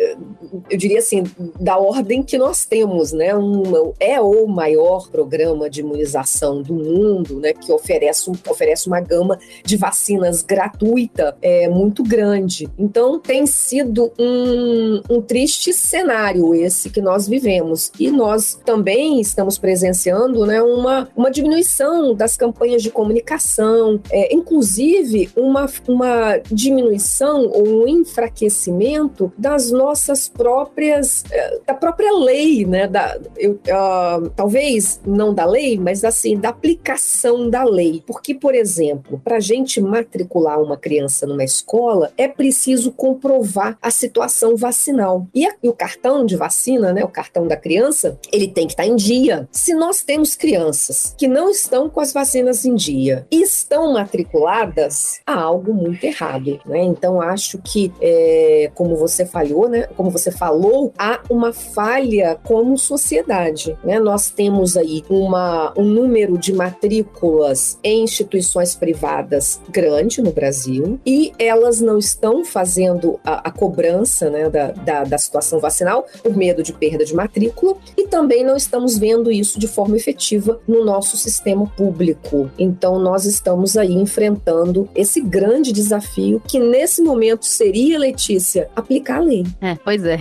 eu 0.70 0.78
diria 0.78 0.98
assim, 0.98 1.24
da 1.60 1.78
ordem 1.78 2.22
que 2.22 2.38
nós 2.38 2.64
temos, 2.64 3.12
né? 3.12 3.34
Um, 3.34 3.92
é 3.98 4.20
o 4.20 4.46
maior 4.46 5.08
programa 5.08 5.68
de 5.68 5.80
imunização 5.80 6.62
do 6.62 6.74
mundo, 6.74 7.40
né? 7.40 7.52
Que 7.52 7.72
oferece, 7.72 8.30
oferece 8.48 8.86
uma 8.86 9.00
gama 9.00 9.38
de 9.64 9.76
vacinas 9.76 10.42
gratuita 10.42 11.36
é, 11.40 11.68
muito 11.68 12.02
grande. 12.02 12.68
Então, 12.78 13.18
tem 13.18 13.46
sido 13.46 14.12
um, 14.18 15.02
um 15.10 15.22
triste 15.22 15.72
cenário 15.72 16.54
esse 16.54 16.90
que 16.90 17.00
nós 17.00 17.26
vivemos. 17.28 17.90
E 17.98 18.10
nós 18.10 18.58
também 18.64 19.20
estamos 19.20 19.58
presenciando 19.58 20.44
né, 20.46 20.60
uma, 20.62 21.08
uma 21.16 21.30
diminuição 21.30 22.14
das 22.14 22.36
campanhas 22.36 22.82
de 22.82 22.90
comunicação, 22.90 24.00
é, 24.10 24.34
inclusive 24.34 24.97
uma, 25.36 25.66
uma 25.86 26.38
diminuição 26.50 27.46
ou 27.46 27.84
um 27.84 27.88
enfraquecimento 27.88 29.32
das 29.36 29.70
nossas 29.70 30.28
próprias, 30.28 31.24
é, 31.30 31.60
da 31.66 31.74
própria 31.74 32.12
lei, 32.12 32.64
né? 32.64 32.86
Da, 32.86 33.18
eu, 33.36 33.52
uh, 33.52 34.30
talvez 34.34 35.00
não 35.06 35.34
da 35.34 35.44
lei, 35.44 35.78
mas 35.78 36.04
assim, 36.04 36.36
da 36.36 36.48
aplicação 36.48 37.48
da 37.48 37.64
lei. 37.64 38.02
Porque, 38.06 38.34
por 38.34 38.54
exemplo, 38.54 39.20
para 39.22 39.36
a 39.36 39.40
gente 39.40 39.80
matricular 39.80 40.60
uma 40.60 40.76
criança 40.76 41.26
numa 41.26 41.44
escola, 41.44 42.12
é 42.16 42.28
preciso 42.28 42.92
comprovar 42.92 43.78
a 43.82 43.90
situação 43.90 44.56
vacinal. 44.56 45.26
E, 45.34 45.46
a, 45.46 45.54
e 45.62 45.68
o 45.68 45.72
cartão 45.72 46.24
de 46.24 46.36
vacina, 46.36 46.92
né, 46.92 47.04
o 47.04 47.08
cartão 47.08 47.46
da 47.46 47.56
criança, 47.56 48.18
ele 48.32 48.48
tem 48.48 48.66
que 48.66 48.72
estar 48.72 48.84
tá 48.84 48.88
em 48.88 48.96
dia. 48.96 49.48
Se 49.52 49.74
nós 49.74 50.02
temos 50.02 50.34
crianças 50.34 51.14
que 51.16 51.28
não 51.28 51.50
estão 51.50 51.88
com 51.88 52.00
as 52.00 52.12
vacinas 52.12 52.64
em 52.64 52.74
dia 52.74 53.26
e 53.30 53.42
estão 53.42 53.92
matriculadas, 53.92 54.87
há 55.26 55.34
algo 55.34 55.72
muito 55.72 56.04
errado, 56.04 56.60
né? 56.66 56.82
Então 56.82 57.20
acho 57.20 57.58
que, 57.58 57.92
é, 58.00 58.70
como 58.74 58.96
você 58.96 59.24
falhou, 59.26 59.68
né? 59.68 59.88
Como 59.96 60.10
você 60.10 60.30
falou, 60.30 60.92
há 60.98 61.20
uma 61.28 61.52
falha 61.52 62.38
como 62.44 62.76
sociedade, 62.78 63.76
né? 63.84 63.98
Nós 63.98 64.30
temos 64.30 64.76
aí 64.76 65.04
uma, 65.08 65.72
um 65.76 65.84
número 65.84 66.38
de 66.38 66.52
matrículas 66.52 67.78
em 67.82 68.02
instituições 68.02 68.74
privadas 68.74 69.60
grande 69.68 70.22
no 70.22 70.32
Brasil 70.32 70.98
e 71.04 71.32
elas 71.38 71.80
não 71.80 71.98
estão 71.98 72.44
fazendo 72.44 73.18
a, 73.24 73.48
a 73.48 73.50
cobrança, 73.50 74.30
né, 74.30 74.48
da, 74.48 74.70
da, 74.70 75.04
da 75.04 75.18
situação 75.18 75.58
vacinal 75.58 76.06
por 76.22 76.36
medo 76.36 76.62
de 76.62 76.72
perda 76.72 77.04
de 77.04 77.14
matrícula 77.14 77.76
e 77.96 78.06
também 78.06 78.44
não 78.44 78.56
estamos 78.56 78.98
vendo 78.98 79.30
isso 79.30 79.58
de 79.58 79.68
forma 79.68 79.96
efetiva 79.96 80.60
no 80.66 80.84
nosso 80.84 81.16
sistema 81.16 81.66
público. 81.76 82.50
Então, 82.58 82.98
nós 82.98 83.24
estamos 83.24 83.76
aí 83.76 83.92
enfrentando 83.92 84.67
esse 84.94 85.20
grande 85.20 85.72
desafio 85.72 86.42
que 86.46 86.58
nesse 86.58 87.02
momento 87.02 87.44
seria, 87.44 87.98
Letícia, 87.98 88.68
aplicar 88.74 89.18
a 89.18 89.20
lei. 89.20 89.46
É, 89.60 89.74
pois 89.76 90.04
é. 90.04 90.20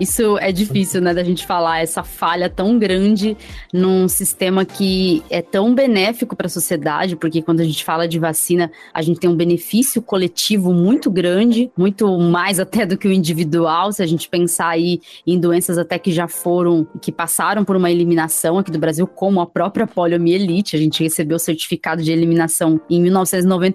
Isso 0.00 0.36
é 0.38 0.50
difícil, 0.50 1.00
né, 1.00 1.14
da 1.14 1.22
gente 1.22 1.46
falar 1.46 1.80
essa 1.80 2.02
falha 2.02 2.48
tão 2.48 2.78
grande 2.78 3.36
num 3.72 4.08
sistema 4.08 4.64
que 4.64 5.22
é 5.30 5.40
tão 5.40 5.74
benéfico 5.74 6.34
para 6.34 6.46
a 6.46 6.50
sociedade, 6.50 7.16
porque 7.16 7.42
quando 7.42 7.60
a 7.60 7.64
gente 7.64 7.84
fala 7.84 8.08
de 8.08 8.18
vacina, 8.18 8.70
a 8.92 9.02
gente 9.02 9.20
tem 9.20 9.30
um 9.30 9.36
benefício 9.36 10.02
coletivo 10.02 10.72
muito 10.72 11.10
grande, 11.10 11.70
muito 11.76 12.18
mais 12.18 12.58
até 12.58 12.84
do 12.84 12.96
que 12.96 13.06
o 13.06 13.12
individual, 13.12 13.92
se 13.92 14.02
a 14.02 14.06
gente 14.06 14.28
pensar 14.28 14.68
aí 14.68 15.00
em 15.26 15.38
doenças 15.38 15.78
até 15.78 15.98
que 15.98 16.10
já 16.10 16.26
foram, 16.26 16.86
que 17.00 17.12
passaram 17.12 17.64
por 17.64 17.76
uma 17.76 17.90
eliminação 17.90 18.58
aqui 18.58 18.70
do 18.70 18.78
Brasil, 18.78 19.06
como 19.06 19.40
a 19.40 19.46
própria 19.46 19.86
poliomielite. 19.86 20.76
A 20.76 20.78
gente 20.78 21.02
recebeu 21.02 21.36
o 21.36 21.40
certificado 21.40 22.02
de 22.02 22.10
eliminação 22.10 22.80
em 22.88 23.00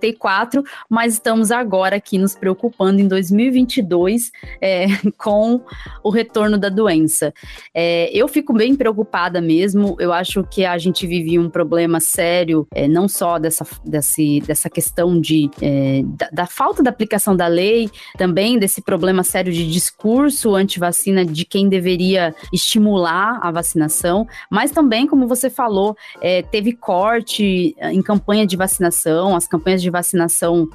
1994, 0.07 0.63
mas 0.89 1.13
estamos 1.13 1.51
agora 1.51 1.95
aqui 1.95 2.17
nos 2.17 2.35
preocupando 2.35 3.01
em 3.01 3.07
2022 3.07 4.31
é, 4.61 4.87
com 5.17 5.61
o 6.03 6.09
retorno 6.09 6.57
da 6.57 6.69
doença. 6.69 7.33
É, 7.73 8.09
eu 8.13 8.27
fico 8.27 8.53
bem 8.53 8.75
preocupada 8.75 9.41
mesmo. 9.41 9.95
Eu 9.99 10.13
acho 10.13 10.43
que 10.43 10.65
a 10.65 10.77
gente 10.77 11.05
vive 11.05 11.37
um 11.37 11.49
problema 11.49 11.99
sério, 11.99 12.67
é, 12.73 12.87
não 12.87 13.07
só 13.07 13.37
dessa, 13.37 13.65
desse, 13.85 14.41
dessa 14.41 14.69
questão 14.69 15.19
de, 15.19 15.49
é, 15.61 16.01
da, 16.05 16.29
da 16.31 16.45
falta 16.45 16.81
da 16.81 16.89
aplicação 16.89 17.35
da 17.35 17.47
lei, 17.47 17.89
também 18.17 18.57
desse 18.57 18.81
problema 18.81 19.23
sério 19.23 19.51
de 19.51 19.69
discurso 19.69 20.55
anti-vacina 20.55 21.25
de 21.25 21.45
quem 21.45 21.69
deveria 21.69 22.33
estimular 22.53 23.39
a 23.41 23.51
vacinação, 23.51 24.27
mas 24.49 24.71
também, 24.71 25.07
como 25.07 25.27
você 25.27 25.49
falou, 25.49 25.95
é, 26.21 26.41
teve 26.41 26.73
corte 26.73 27.75
em 27.81 28.01
campanha 28.01 28.45
de 28.45 28.55
vacinação, 28.55 29.35
as 29.35 29.47
campanhas 29.47 29.81
de 29.81 29.89
vacinação, 29.97 30.69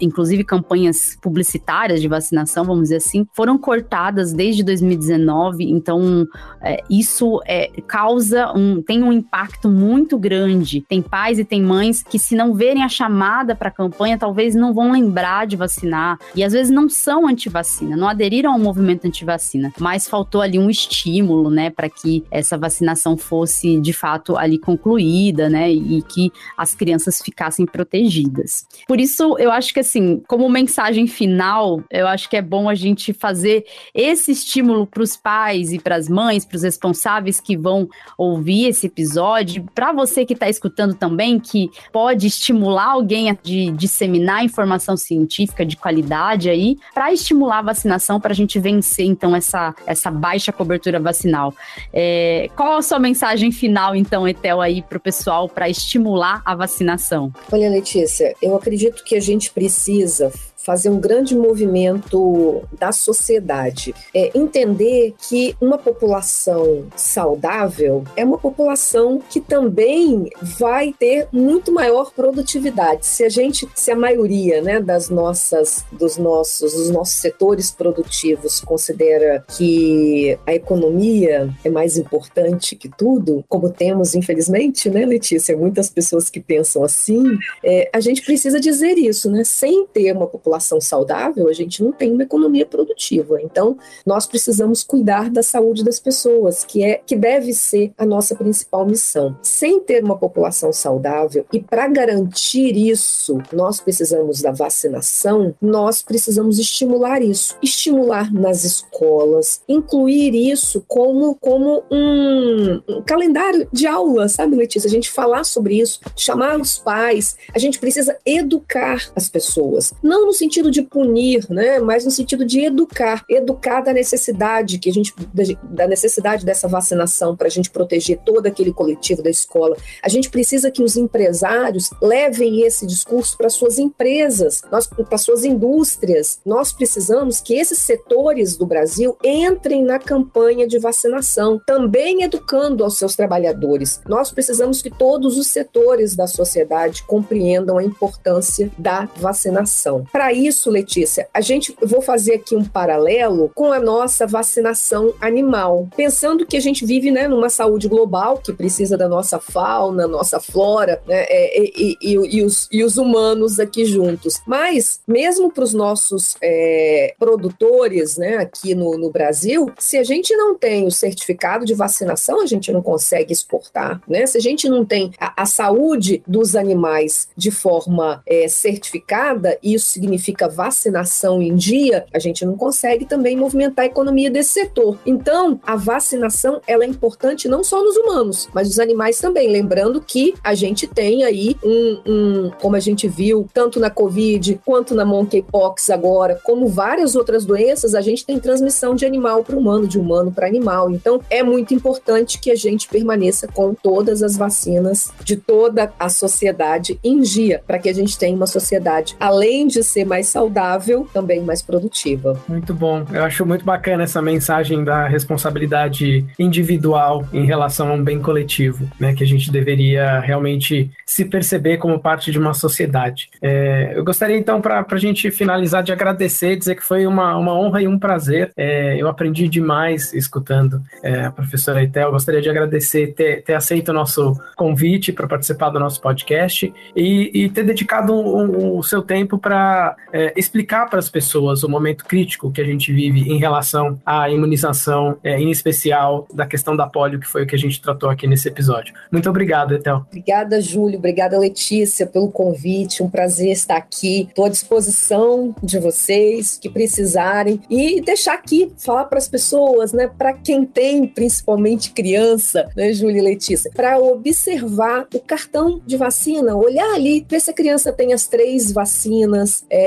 inclusive 0.00 0.42
campanhas 0.42 1.16
publicitárias 1.22 2.00
de 2.00 2.08
vacinação, 2.08 2.64
vamos 2.64 2.84
dizer 2.84 2.96
assim, 2.96 3.26
foram 3.32 3.56
cortadas 3.56 4.32
desde 4.32 4.62
2019, 4.64 5.64
então 5.70 6.26
é, 6.60 6.82
isso 6.90 7.40
é, 7.46 7.70
causa 7.86 8.52
um, 8.52 8.82
tem 8.82 9.02
um 9.02 9.12
impacto 9.12 9.68
muito 9.68 10.18
grande. 10.18 10.80
Tem 10.88 11.00
pais 11.00 11.38
e 11.38 11.44
tem 11.44 11.62
mães 11.62 12.02
que, 12.02 12.18
se 12.18 12.34
não 12.34 12.54
verem 12.54 12.82
a 12.82 12.88
chamada 12.88 13.54
para 13.54 13.68
a 13.68 13.72
campanha, 13.72 14.18
talvez 14.18 14.54
não 14.54 14.74
vão 14.74 14.92
lembrar 14.92 15.46
de 15.46 15.56
vacinar, 15.56 16.18
e 16.34 16.42
às 16.42 16.52
vezes 16.52 16.72
não 16.72 16.88
são 16.88 17.26
anti-vacina, 17.26 17.96
não 17.96 18.08
aderiram 18.08 18.52
ao 18.52 18.58
movimento 18.58 19.06
anti-vacina, 19.06 19.72
mas 19.78 20.08
faltou 20.08 20.40
ali 20.40 20.58
um 20.58 20.68
estímulo, 20.68 21.50
né, 21.50 21.70
para 21.70 21.88
que 21.88 22.24
essa 22.30 22.58
vacinação 22.58 23.16
fosse 23.16 23.78
de 23.80 23.92
fato 23.92 24.36
ali 24.36 24.58
concluída, 24.58 25.48
né, 25.48 25.70
e 25.70 26.02
que 26.02 26.32
as 26.56 26.74
crianças 26.74 27.20
ficassem 27.22 27.66
protegidas. 27.66 28.63
Por 28.86 29.00
isso, 29.00 29.36
eu 29.38 29.50
acho 29.50 29.72
que 29.72 29.80
assim, 29.80 30.22
como 30.26 30.48
mensagem 30.48 31.06
final, 31.06 31.82
eu 31.90 32.06
acho 32.06 32.28
que 32.28 32.36
é 32.36 32.42
bom 32.42 32.68
a 32.68 32.74
gente 32.74 33.12
fazer 33.12 33.64
esse 33.94 34.32
estímulo 34.32 34.86
para 34.86 35.02
os 35.02 35.16
pais 35.16 35.72
e 35.72 35.78
para 35.78 35.96
as 35.96 36.08
mães, 36.08 36.44
para 36.44 36.56
os 36.56 36.62
responsáveis 36.62 37.40
que 37.40 37.56
vão 37.56 37.88
ouvir 38.18 38.66
esse 38.66 38.86
episódio, 38.86 39.66
para 39.74 39.92
você 39.92 40.24
que 40.24 40.34
está 40.34 40.48
escutando 40.48 40.94
também, 40.94 41.38
que 41.38 41.70
pode 41.92 42.26
estimular 42.26 42.90
alguém 42.90 43.30
a 43.30 43.36
de 43.42 43.70
disseminar 43.72 44.44
informação 44.44 44.96
científica 44.96 45.64
de 45.64 45.76
qualidade 45.76 46.48
aí, 46.48 46.76
para 46.94 47.12
estimular 47.12 47.58
a 47.58 47.62
vacinação, 47.62 48.20
para 48.20 48.32
a 48.32 48.34
gente 48.34 48.58
vencer 48.58 49.06
então 49.06 49.34
essa, 49.34 49.74
essa 49.86 50.10
baixa 50.10 50.52
cobertura 50.52 50.98
vacinal. 50.98 51.54
É, 51.92 52.48
qual 52.56 52.76
a 52.76 52.82
sua 52.82 52.98
mensagem 52.98 53.50
final, 53.52 53.94
então, 53.94 54.26
Etel, 54.26 54.60
aí 54.60 54.82
para 54.82 54.98
o 54.98 55.00
pessoal 55.00 55.48
para 55.48 55.68
estimular 55.68 56.42
a 56.44 56.54
vacinação? 56.54 57.32
Olha, 57.52 57.68
Letícia, 57.68 58.34
eu 58.40 58.53
acredito 58.56 59.04
que 59.04 59.16
a 59.16 59.20
gente 59.20 59.50
precisa 59.50 60.32
fazer 60.64 60.88
um 60.88 60.98
grande 60.98 61.36
movimento 61.36 62.62
da 62.78 62.90
sociedade. 62.90 63.94
É 64.14 64.36
entender 64.36 65.14
que 65.28 65.54
uma 65.60 65.76
população 65.76 66.86
saudável 66.96 68.04
é 68.16 68.24
uma 68.24 68.38
população 68.38 69.20
que 69.28 69.40
também 69.40 70.30
vai 70.40 70.94
ter 70.98 71.28
muito 71.30 71.70
maior 71.70 72.12
produtividade. 72.12 73.06
Se 73.06 73.24
a 73.24 73.28
gente, 73.28 73.68
se 73.74 73.90
a 73.90 73.96
maioria, 73.96 74.62
né, 74.62 74.80
das 74.80 75.10
nossas, 75.10 75.84
dos 75.92 76.16
nossos, 76.16 76.72
dos 76.72 76.90
nossos 76.90 77.16
setores 77.16 77.70
produtivos 77.70 78.60
considera 78.60 79.44
que 79.56 80.38
a 80.46 80.54
economia 80.54 81.54
é 81.62 81.68
mais 81.68 81.98
importante 81.98 82.74
que 82.76 82.88
tudo, 82.88 83.44
como 83.48 83.70
temos, 83.70 84.14
infelizmente, 84.14 84.88
né, 84.88 85.04
Letícia, 85.04 85.56
muitas 85.56 85.90
pessoas 85.90 86.30
que 86.30 86.40
pensam 86.40 86.82
assim, 86.82 87.38
é, 87.62 87.90
a 87.92 88.00
gente 88.00 88.22
precisa 88.22 88.58
dizer 88.58 88.96
isso, 88.96 89.30
né? 89.30 89.44
Sem 89.44 89.86
ter 89.86 90.12
uma 90.12 90.26
população 90.26 90.53
saudável, 90.80 91.48
a 91.48 91.52
gente 91.52 91.82
não 91.82 91.92
tem 91.92 92.12
uma 92.12 92.22
economia 92.22 92.66
produtiva. 92.66 93.40
Então, 93.40 93.76
nós 94.06 94.26
precisamos 94.26 94.82
cuidar 94.82 95.30
da 95.30 95.42
saúde 95.42 95.84
das 95.84 96.00
pessoas, 96.00 96.64
que 96.64 96.82
é 96.82 97.00
que 97.04 97.16
deve 97.16 97.52
ser 97.52 97.92
a 97.96 98.06
nossa 98.06 98.34
principal 98.34 98.86
missão. 98.86 99.36
Sem 99.42 99.80
ter 99.80 100.02
uma 100.02 100.16
população 100.16 100.72
saudável 100.72 101.46
e 101.52 101.60
para 101.60 101.88
garantir 101.88 102.76
isso, 102.76 103.38
nós 103.52 103.80
precisamos 103.80 104.40
da 104.40 104.50
vacinação, 104.50 105.54
nós 105.60 106.02
precisamos 106.02 106.58
estimular 106.58 107.22
isso, 107.22 107.56
estimular 107.62 108.32
nas 108.32 108.64
escolas, 108.64 109.62
incluir 109.68 110.34
isso 110.34 110.84
como 110.86 111.34
como 111.36 111.84
um, 111.90 112.82
um 112.88 113.02
calendário 113.02 113.68
de 113.72 113.86
aula, 113.86 114.28
sabe, 114.28 114.56
Letícia? 114.56 114.88
A 114.88 114.90
gente 114.90 115.10
falar 115.10 115.44
sobre 115.44 115.80
isso, 115.80 116.00
chamar 116.16 116.60
os 116.60 116.78
pais, 116.78 117.36
a 117.54 117.58
gente 117.58 117.78
precisa 117.78 118.16
educar 118.24 119.10
as 119.14 119.28
pessoas, 119.28 119.92
não 120.02 120.26
no 120.26 120.32
sentido 120.44 120.70
de 120.70 120.82
punir, 120.82 121.46
né, 121.48 121.78
mas 121.78 122.04
no 122.04 122.10
sentido 122.10 122.44
de 122.44 122.60
educar, 122.60 123.24
educar 123.28 123.80
da 123.80 123.92
necessidade 123.92 124.78
que 124.78 124.90
a 124.90 124.92
gente 124.92 125.14
da 125.62 125.86
necessidade 125.86 126.44
dessa 126.44 126.68
vacinação 126.68 127.36
para 127.36 127.46
a 127.46 127.50
gente 127.50 127.70
proteger 127.70 128.18
todo 128.24 128.46
aquele 128.46 128.72
coletivo 128.72 129.22
da 129.22 129.30
escola. 129.30 129.76
A 130.02 130.08
gente 130.08 130.28
precisa 130.28 130.70
que 130.70 130.82
os 130.82 130.96
empresários 130.96 131.90
levem 132.02 132.62
esse 132.62 132.86
discurso 132.86 133.36
para 133.36 133.48
suas 133.48 133.78
empresas, 133.78 134.62
para 135.08 135.18
suas 135.18 135.44
indústrias. 135.44 136.40
Nós 136.44 136.72
precisamos 136.72 137.40
que 137.40 137.54
esses 137.54 137.78
setores 137.78 138.56
do 138.56 138.66
Brasil 138.66 139.16
entrem 139.24 139.82
na 139.82 139.98
campanha 139.98 140.66
de 140.66 140.78
vacinação, 140.78 141.60
também 141.66 142.22
educando 142.22 142.84
aos 142.84 142.98
seus 142.98 143.16
trabalhadores. 143.16 144.00
Nós 144.06 144.30
precisamos 144.30 144.82
que 144.82 144.90
todos 144.90 145.38
os 145.38 145.46
setores 145.46 146.14
da 146.14 146.26
sociedade 146.26 147.02
compreendam 147.04 147.78
a 147.78 147.84
importância 147.84 148.70
da 148.76 149.08
vacinação. 149.16 150.04
Para 150.12 150.33
isso, 150.34 150.70
Letícia, 150.70 151.28
a 151.32 151.40
gente 151.40 151.74
vou 151.82 152.02
fazer 152.02 152.34
aqui 152.34 152.56
um 152.56 152.64
paralelo 152.64 153.50
com 153.54 153.72
a 153.72 153.80
nossa 153.80 154.26
vacinação 154.26 155.14
animal, 155.20 155.88
pensando 155.96 156.46
que 156.46 156.56
a 156.56 156.60
gente 156.60 156.84
vive, 156.84 157.10
né, 157.10 157.28
numa 157.28 157.48
saúde 157.48 157.88
global 157.88 158.38
que 158.38 158.52
precisa 158.52 158.96
da 158.96 159.08
nossa 159.08 159.38
fauna, 159.38 160.06
nossa 160.06 160.40
flora, 160.40 161.02
né, 161.06 161.24
é, 161.28 161.60
e, 161.60 161.96
e, 162.00 162.38
e, 162.38 162.42
os, 162.42 162.68
e 162.70 162.82
os 162.82 162.96
humanos 162.96 163.58
aqui 163.58 163.84
juntos. 163.84 164.40
Mas 164.46 165.00
mesmo 165.06 165.50
para 165.50 165.64
os 165.64 165.74
nossos 165.74 166.36
é, 166.42 167.14
produtores, 167.18 168.16
né, 168.16 168.36
aqui 168.36 168.74
no, 168.74 168.96
no 168.98 169.10
Brasil, 169.10 169.70
se 169.78 169.96
a 169.96 170.04
gente 170.04 170.34
não 170.36 170.56
tem 170.56 170.86
o 170.86 170.90
certificado 170.90 171.64
de 171.64 171.74
vacinação, 171.74 172.40
a 172.40 172.46
gente 172.46 172.72
não 172.72 172.82
consegue 172.82 173.32
exportar, 173.32 174.00
né? 174.08 174.26
Se 174.26 174.38
a 174.38 174.40
gente 174.40 174.68
não 174.68 174.84
tem 174.84 175.12
a, 175.18 175.42
a 175.42 175.46
saúde 175.46 176.22
dos 176.26 176.56
animais 176.56 177.28
de 177.36 177.50
forma 177.50 178.22
é, 178.26 178.48
certificada, 178.48 179.58
isso 179.62 179.86
significa 179.86 180.23
vacinação 180.48 181.42
em 181.42 181.54
dia, 181.54 182.06
a 182.12 182.18
gente 182.18 182.44
não 182.44 182.56
consegue 182.56 183.04
também 183.04 183.36
movimentar 183.36 183.84
a 183.84 183.86
economia 183.86 184.30
desse 184.30 184.50
setor. 184.50 184.98
Então, 185.04 185.60
a 185.66 185.76
vacinação 185.76 186.60
ela 186.66 186.84
é 186.84 186.86
importante 186.86 187.48
não 187.48 187.62
só 187.62 187.82
nos 187.82 187.96
humanos, 187.96 188.48
mas 188.54 188.68
os 188.68 188.78
animais 188.78 189.18
também. 189.18 189.50
Lembrando 189.50 190.00
que 190.00 190.34
a 190.42 190.54
gente 190.54 190.86
tem 190.86 191.24
aí 191.24 191.56
um, 191.62 192.00
um 192.06 192.50
como 192.60 192.76
a 192.76 192.80
gente 192.80 193.08
viu, 193.08 193.48
tanto 193.52 193.80
na 193.80 193.90
Covid 193.90 194.60
quanto 194.64 194.94
na 194.94 195.04
monkeypox 195.04 195.90
agora, 195.90 196.40
como 196.44 196.68
várias 196.68 197.14
outras 197.14 197.44
doenças, 197.44 197.94
a 197.94 198.00
gente 198.00 198.24
tem 198.24 198.38
transmissão 198.38 198.94
de 198.94 199.04
animal 199.04 199.44
para 199.44 199.56
humano, 199.56 199.86
de 199.86 199.98
humano 199.98 200.32
para 200.32 200.46
animal. 200.46 200.90
Então, 200.90 201.20
é 201.30 201.42
muito 201.42 201.74
importante 201.74 202.38
que 202.38 202.50
a 202.50 202.56
gente 202.56 202.88
permaneça 202.88 203.46
com 203.48 203.74
todas 203.74 204.22
as 204.22 204.36
vacinas 204.36 205.10
de 205.22 205.36
toda 205.36 205.92
a 205.98 206.08
sociedade 206.08 206.98
em 207.02 207.20
dia, 207.20 207.62
para 207.66 207.78
que 207.78 207.88
a 207.88 207.92
gente 207.92 208.18
tenha 208.18 208.36
uma 208.36 208.46
sociedade, 208.46 209.16
além 209.18 209.66
de 209.66 209.82
ser 209.82 210.03
mais 210.04 210.28
saudável, 210.28 211.08
também 211.12 211.40
mais 211.42 211.62
produtiva. 211.62 212.38
Muito 212.48 212.74
bom. 212.74 213.04
Eu 213.12 213.24
acho 213.24 213.44
muito 213.44 213.64
bacana 213.64 214.04
essa 214.04 214.20
mensagem 214.20 214.84
da 214.84 215.06
responsabilidade 215.06 216.24
individual 216.38 217.26
em 217.32 217.44
relação 217.44 217.90
a 217.90 217.92
um 217.94 218.02
bem 218.02 218.20
coletivo, 218.20 218.88
né? 218.98 219.14
Que 219.14 219.24
a 219.24 219.26
gente 219.26 219.50
deveria 219.50 220.20
realmente 220.20 220.90
se 221.06 221.24
perceber 221.24 221.78
como 221.78 221.98
parte 221.98 222.30
de 222.30 222.38
uma 222.38 222.54
sociedade. 222.54 223.30
É, 223.40 223.92
eu 223.94 224.04
gostaria 224.04 224.36
então, 224.36 224.60
para 224.60 224.84
a 224.88 224.96
gente 224.96 225.30
finalizar, 225.30 225.82
de 225.82 225.92
agradecer, 225.92 226.56
dizer 226.56 226.74
que 226.74 226.82
foi 226.82 227.06
uma, 227.06 227.36
uma 227.36 227.54
honra 227.58 227.82
e 227.82 227.88
um 227.88 227.98
prazer. 227.98 228.52
É, 228.56 228.96
eu 229.00 229.08
aprendi 229.08 229.48
demais 229.48 230.12
escutando 230.12 230.82
é, 231.02 231.24
a 231.24 231.30
professora 231.30 231.82
Etel. 231.82 232.10
Gostaria 232.10 232.40
de 232.40 232.50
agradecer 232.50 233.08
ter, 233.08 233.42
ter 233.42 233.54
aceito 233.54 233.90
o 233.90 233.92
nosso 233.92 234.40
convite 234.56 235.12
para 235.12 235.26
participar 235.26 235.70
do 235.70 235.80
nosso 235.80 236.00
podcast 236.00 236.72
e, 236.94 237.30
e 237.34 237.48
ter 237.48 237.64
dedicado 237.64 238.14
o, 238.14 238.78
o 238.78 238.82
seu 238.82 239.02
tempo 239.02 239.38
para 239.38 239.93
é, 240.12 240.32
explicar 240.36 240.88
para 240.88 240.98
as 240.98 241.08
pessoas 241.08 241.62
o 241.62 241.68
momento 241.68 242.04
crítico 242.04 242.50
que 242.50 242.60
a 242.60 242.64
gente 242.64 242.92
vive 242.92 243.20
em 243.20 243.38
relação 243.38 244.00
à 244.04 244.28
imunização, 244.30 245.16
é, 245.22 245.38
em 245.38 245.50
especial 245.50 246.26
da 246.32 246.46
questão 246.46 246.76
da 246.76 246.86
polio, 246.86 247.20
que 247.20 247.26
foi 247.26 247.42
o 247.42 247.46
que 247.46 247.54
a 247.54 247.58
gente 247.58 247.80
tratou 247.80 248.08
aqui 248.08 248.26
nesse 248.26 248.48
episódio. 248.48 248.94
Muito 249.10 249.28
obrigado, 249.28 249.74
Etel. 249.74 250.04
Obrigada, 250.08 250.60
Júlio. 250.60 250.98
Obrigada, 250.98 251.38
Letícia, 251.38 252.06
pelo 252.06 252.30
convite. 252.30 253.02
Um 253.02 253.10
prazer 253.10 253.50
estar 253.50 253.76
aqui. 253.76 254.26
Estou 254.28 254.44
à 254.44 254.48
disposição 254.48 255.54
de 255.62 255.78
vocês 255.78 256.58
que 256.60 256.68
precisarem 256.68 257.60
e 257.68 258.00
deixar 258.00 258.34
aqui 258.34 258.72
falar 258.78 259.04
para 259.04 259.18
as 259.18 259.28
pessoas, 259.28 259.92
né, 259.92 260.08
para 260.08 260.32
quem 260.32 260.64
tem 260.64 261.06
principalmente 261.06 261.92
criança, 261.92 262.68
né, 262.76 262.92
Júlia 262.92 263.18
e 263.18 263.22
Letícia, 263.22 263.70
para 263.74 263.98
observar 263.98 265.06
o 265.14 265.20
cartão 265.20 265.80
de 265.86 265.96
vacina, 265.96 266.56
olhar 266.56 266.94
ali, 266.94 267.24
ver 267.28 267.40
se 267.40 267.50
a 267.50 267.54
criança 267.54 267.92
tem 267.92 268.12
as 268.12 268.26
três 268.26 268.72
vacinas, 268.72 269.64
é, 269.70 269.83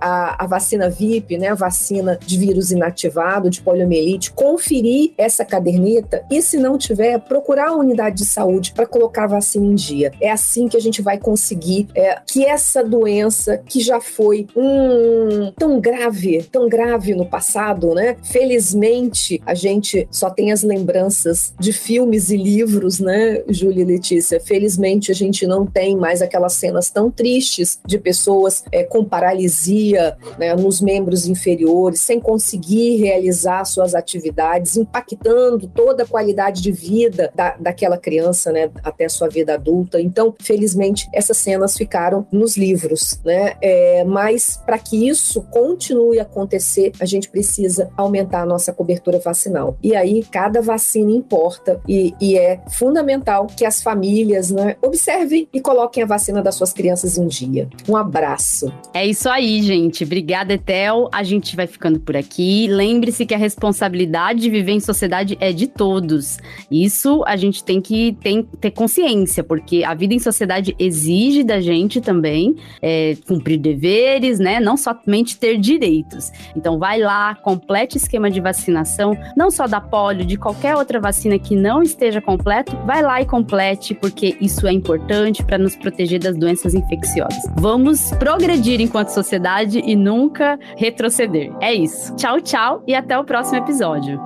a, 0.00 0.44
a 0.44 0.46
vacina 0.46 0.88
VIP, 0.88 1.38
né, 1.38 1.48
a 1.48 1.54
vacina 1.54 2.18
de 2.24 2.38
vírus 2.38 2.70
inativado, 2.70 3.50
de 3.50 3.60
poliomielite, 3.60 4.32
conferir 4.32 5.12
essa 5.16 5.44
caderneta 5.44 6.24
e, 6.30 6.40
se 6.42 6.58
não 6.58 6.78
tiver, 6.78 7.18
procurar 7.20 7.68
a 7.68 7.76
unidade 7.76 8.16
de 8.16 8.24
saúde 8.24 8.72
para 8.72 8.86
colocar 8.86 9.24
a 9.24 9.28
vacina 9.28 9.66
em 9.66 9.74
dia. 9.74 10.12
É 10.20 10.30
assim 10.30 10.68
que 10.68 10.76
a 10.76 10.80
gente 10.80 11.02
vai 11.02 11.18
conseguir 11.18 11.88
é, 11.94 12.18
que 12.26 12.44
essa 12.44 12.82
doença, 12.82 13.58
que 13.58 13.80
já 13.80 14.00
foi 14.00 14.46
um, 14.56 15.52
tão 15.56 15.80
grave, 15.80 16.42
tão 16.50 16.68
grave 16.68 17.14
no 17.14 17.26
passado, 17.26 17.94
né? 17.94 18.16
Felizmente, 18.22 19.40
a 19.46 19.54
gente 19.54 20.06
só 20.10 20.30
tem 20.30 20.52
as 20.52 20.62
lembranças 20.62 21.54
de 21.58 21.72
filmes 21.72 22.30
e 22.30 22.36
livros, 22.36 23.00
né, 23.00 23.42
Júlia 23.48 23.82
e 23.82 23.86
Letícia? 23.86 24.40
Felizmente, 24.40 25.10
a 25.10 25.14
gente 25.14 25.46
não 25.46 25.66
tem 25.66 25.96
mais 25.96 26.22
aquelas 26.22 26.54
cenas 26.54 26.90
tão 26.90 27.10
tristes 27.10 27.80
de 27.86 27.98
pessoas 27.98 28.64
é, 28.72 28.84
com 28.84 29.04
paralisia 29.20 30.16
né, 30.38 30.54
nos 30.54 30.80
membros 30.80 31.26
inferiores, 31.26 32.00
sem 32.00 32.18
conseguir 32.18 32.96
realizar 32.96 33.64
suas 33.66 33.94
atividades, 33.94 34.78
impactando 34.78 35.68
toda 35.68 36.04
a 36.04 36.06
qualidade 36.06 36.62
de 36.62 36.72
vida 36.72 37.30
da, 37.34 37.54
daquela 37.60 37.98
criança, 37.98 38.50
né, 38.50 38.70
até 38.82 39.08
sua 39.08 39.28
vida 39.28 39.54
adulta. 39.54 40.00
Então, 40.00 40.34
felizmente, 40.40 41.06
essas 41.12 41.36
cenas 41.36 41.76
ficaram 41.76 42.26
nos 42.32 42.56
livros, 42.56 43.20
né? 43.24 43.54
É, 43.60 44.04
mas 44.04 44.60
para 44.64 44.78
que 44.78 45.08
isso 45.08 45.42
continue 45.50 46.18
a 46.18 46.22
acontecer, 46.22 46.92
a 46.98 47.04
gente 47.04 47.28
precisa 47.28 47.90
aumentar 47.96 48.42
a 48.42 48.46
nossa 48.46 48.72
cobertura 48.72 49.18
vacinal. 49.18 49.76
E 49.82 49.94
aí, 49.94 50.24
cada 50.30 50.62
vacina 50.62 51.10
importa 51.10 51.80
e, 51.86 52.14
e 52.20 52.38
é 52.38 52.60
fundamental 52.70 53.46
que 53.46 53.66
as 53.66 53.82
famílias 53.82 54.50
né, 54.50 54.76
observem 54.80 55.46
e 55.52 55.60
coloquem 55.60 56.02
a 56.02 56.06
vacina 56.06 56.42
das 56.42 56.54
suas 56.54 56.72
crianças 56.72 57.18
em 57.18 57.26
dia. 57.26 57.68
Um 57.88 57.96
abraço. 57.96 58.72
É 58.94 59.06
isso 59.10 59.28
aí, 59.28 59.62
gente. 59.62 60.04
Obrigada, 60.04 60.54
Etel. 60.54 61.08
A 61.12 61.22
gente 61.22 61.54
vai 61.56 61.66
ficando 61.66 62.00
por 62.00 62.16
aqui. 62.16 62.66
Lembre-se 62.68 63.26
que 63.26 63.34
a 63.34 63.38
responsabilidade 63.38 64.40
de 64.40 64.50
viver 64.50 64.72
em 64.72 64.80
sociedade 64.80 65.36
é 65.40 65.52
de 65.52 65.66
todos. 65.66 66.38
Isso 66.70 67.22
a 67.26 67.36
gente 67.36 67.62
tem 67.62 67.80
que 67.80 68.16
tem, 68.22 68.42
ter 68.42 68.70
consciência, 68.70 69.42
porque 69.42 69.84
a 69.84 69.94
vida 69.94 70.14
em 70.14 70.18
sociedade 70.18 70.74
exige 70.78 71.42
da 71.42 71.60
gente 71.60 72.00
também 72.00 72.56
é, 72.80 73.16
cumprir 73.26 73.58
deveres, 73.58 74.38
né? 74.38 74.60
Não 74.60 74.76
somente 74.76 75.38
ter 75.38 75.58
direitos. 75.58 76.30
Então, 76.56 76.78
vai 76.78 76.98
lá, 76.98 77.34
complete 77.34 77.96
o 77.96 77.98
esquema 77.98 78.30
de 78.30 78.40
vacinação, 78.40 79.16
não 79.36 79.50
só 79.50 79.66
da 79.66 79.80
polio, 79.80 80.24
de 80.24 80.36
qualquer 80.36 80.76
outra 80.76 81.00
vacina 81.00 81.38
que 81.38 81.56
não 81.56 81.82
esteja 81.82 82.20
completo, 82.20 82.76
vai 82.86 83.02
lá 83.02 83.20
e 83.20 83.26
complete, 83.26 83.94
porque 83.94 84.36
isso 84.40 84.66
é 84.66 84.72
importante 84.72 85.44
para 85.44 85.58
nos 85.58 85.74
proteger 85.74 86.20
das 86.20 86.36
doenças 86.36 86.74
infecciosas. 86.74 87.42
Vamos 87.56 88.10
progredir 88.12 88.80
enquanto 88.80 88.99
enquanto 89.00 89.08
sociedade 89.08 89.78
e 89.78 89.96
nunca 89.96 90.58
retroceder. 90.76 91.50
É 91.60 91.72
isso. 91.72 92.14
Tchau, 92.16 92.40
tchau 92.40 92.84
e 92.86 92.94
até 92.94 93.18
o 93.18 93.24
próximo 93.24 93.58
episódio. 93.58 94.20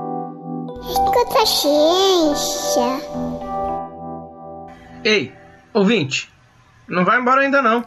Escuta 0.90 1.42
a 1.42 1.46
ciência. 1.46 3.00
Ei, 5.04 5.32
ouvinte, 5.72 6.28
não 6.88 7.04
vai 7.04 7.20
embora 7.20 7.42
ainda 7.42 7.62
não. 7.62 7.84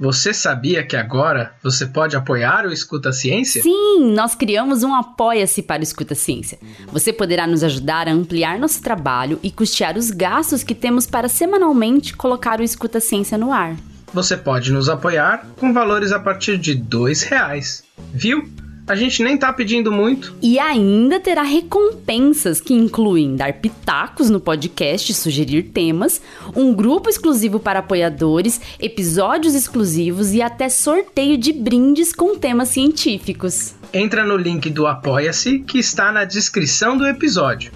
Você 0.00 0.34
sabia 0.34 0.84
que 0.84 0.96
agora 0.96 1.54
você 1.62 1.86
pode 1.86 2.16
apoiar 2.16 2.66
o 2.66 2.72
Escuta 2.72 3.12
Ciência? 3.12 3.62
Sim, 3.62 4.12
nós 4.12 4.34
criamos 4.34 4.82
um 4.82 4.92
Apoia-se 4.92 5.62
para 5.62 5.80
o 5.80 5.84
Escuta 5.84 6.16
Ciência. 6.16 6.58
Você 6.88 7.12
poderá 7.12 7.46
nos 7.46 7.62
ajudar 7.62 8.08
a 8.08 8.12
ampliar 8.12 8.58
nosso 8.58 8.82
trabalho 8.82 9.38
e 9.40 9.52
custear 9.52 9.96
os 9.96 10.10
gastos 10.10 10.64
que 10.64 10.74
temos 10.74 11.06
para 11.06 11.28
semanalmente 11.28 12.16
colocar 12.16 12.58
o 12.58 12.64
Escuta 12.64 12.98
Ciência 12.98 13.38
no 13.38 13.52
ar. 13.52 13.76
Você 14.14 14.36
pode 14.36 14.70
nos 14.70 14.88
apoiar 14.88 15.44
com 15.56 15.72
valores 15.72 16.12
a 16.12 16.20
partir 16.20 16.56
de 16.56 16.72
dois 16.72 17.24
reais. 17.24 17.82
Viu? 18.12 18.48
A 18.86 18.94
gente 18.94 19.24
nem 19.24 19.36
tá 19.36 19.52
pedindo 19.52 19.90
muito. 19.90 20.36
E 20.40 20.56
ainda 20.56 21.18
terá 21.18 21.42
recompensas 21.42 22.60
que 22.60 22.72
incluem 22.72 23.34
dar 23.34 23.54
pitacos 23.54 24.30
no 24.30 24.38
podcast, 24.38 25.12
sugerir 25.14 25.64
temas, 25.64 26.22
um 26.54 26.72
grupo 26.72 27.08
exclusivo 27.08 27.58
para 27.58 27.80
apoiadores, 27.80 28.60
episódios 28.78 29.54
exclusivos 29.54 30.32
e 30.32 30.40
até 30.40 30.68
sorteio 30.68 31.36
de 31.36 31.52
brindes 31.52 32.12
com 32.12 32.38
temas 32.38 32.68
científicos. 32.68 33.74
Entra 33.92 34.24
no 34.24 34.36
link 34.36 34.70
do 34.70 34.86
Apoia-se 34.86 35.58
que 35.60 35.80
está 35.80 36.12
na 36.12 36.24
descrição 36.24 36.96
do 36.96 37.04
episódio. 37.08 37.72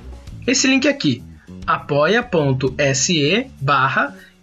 Esse 0.46 0.68
link 0.68 0.86
aqui, 0.86 1.20
apoia.se 1.66 3.46
barra 3.60 4.14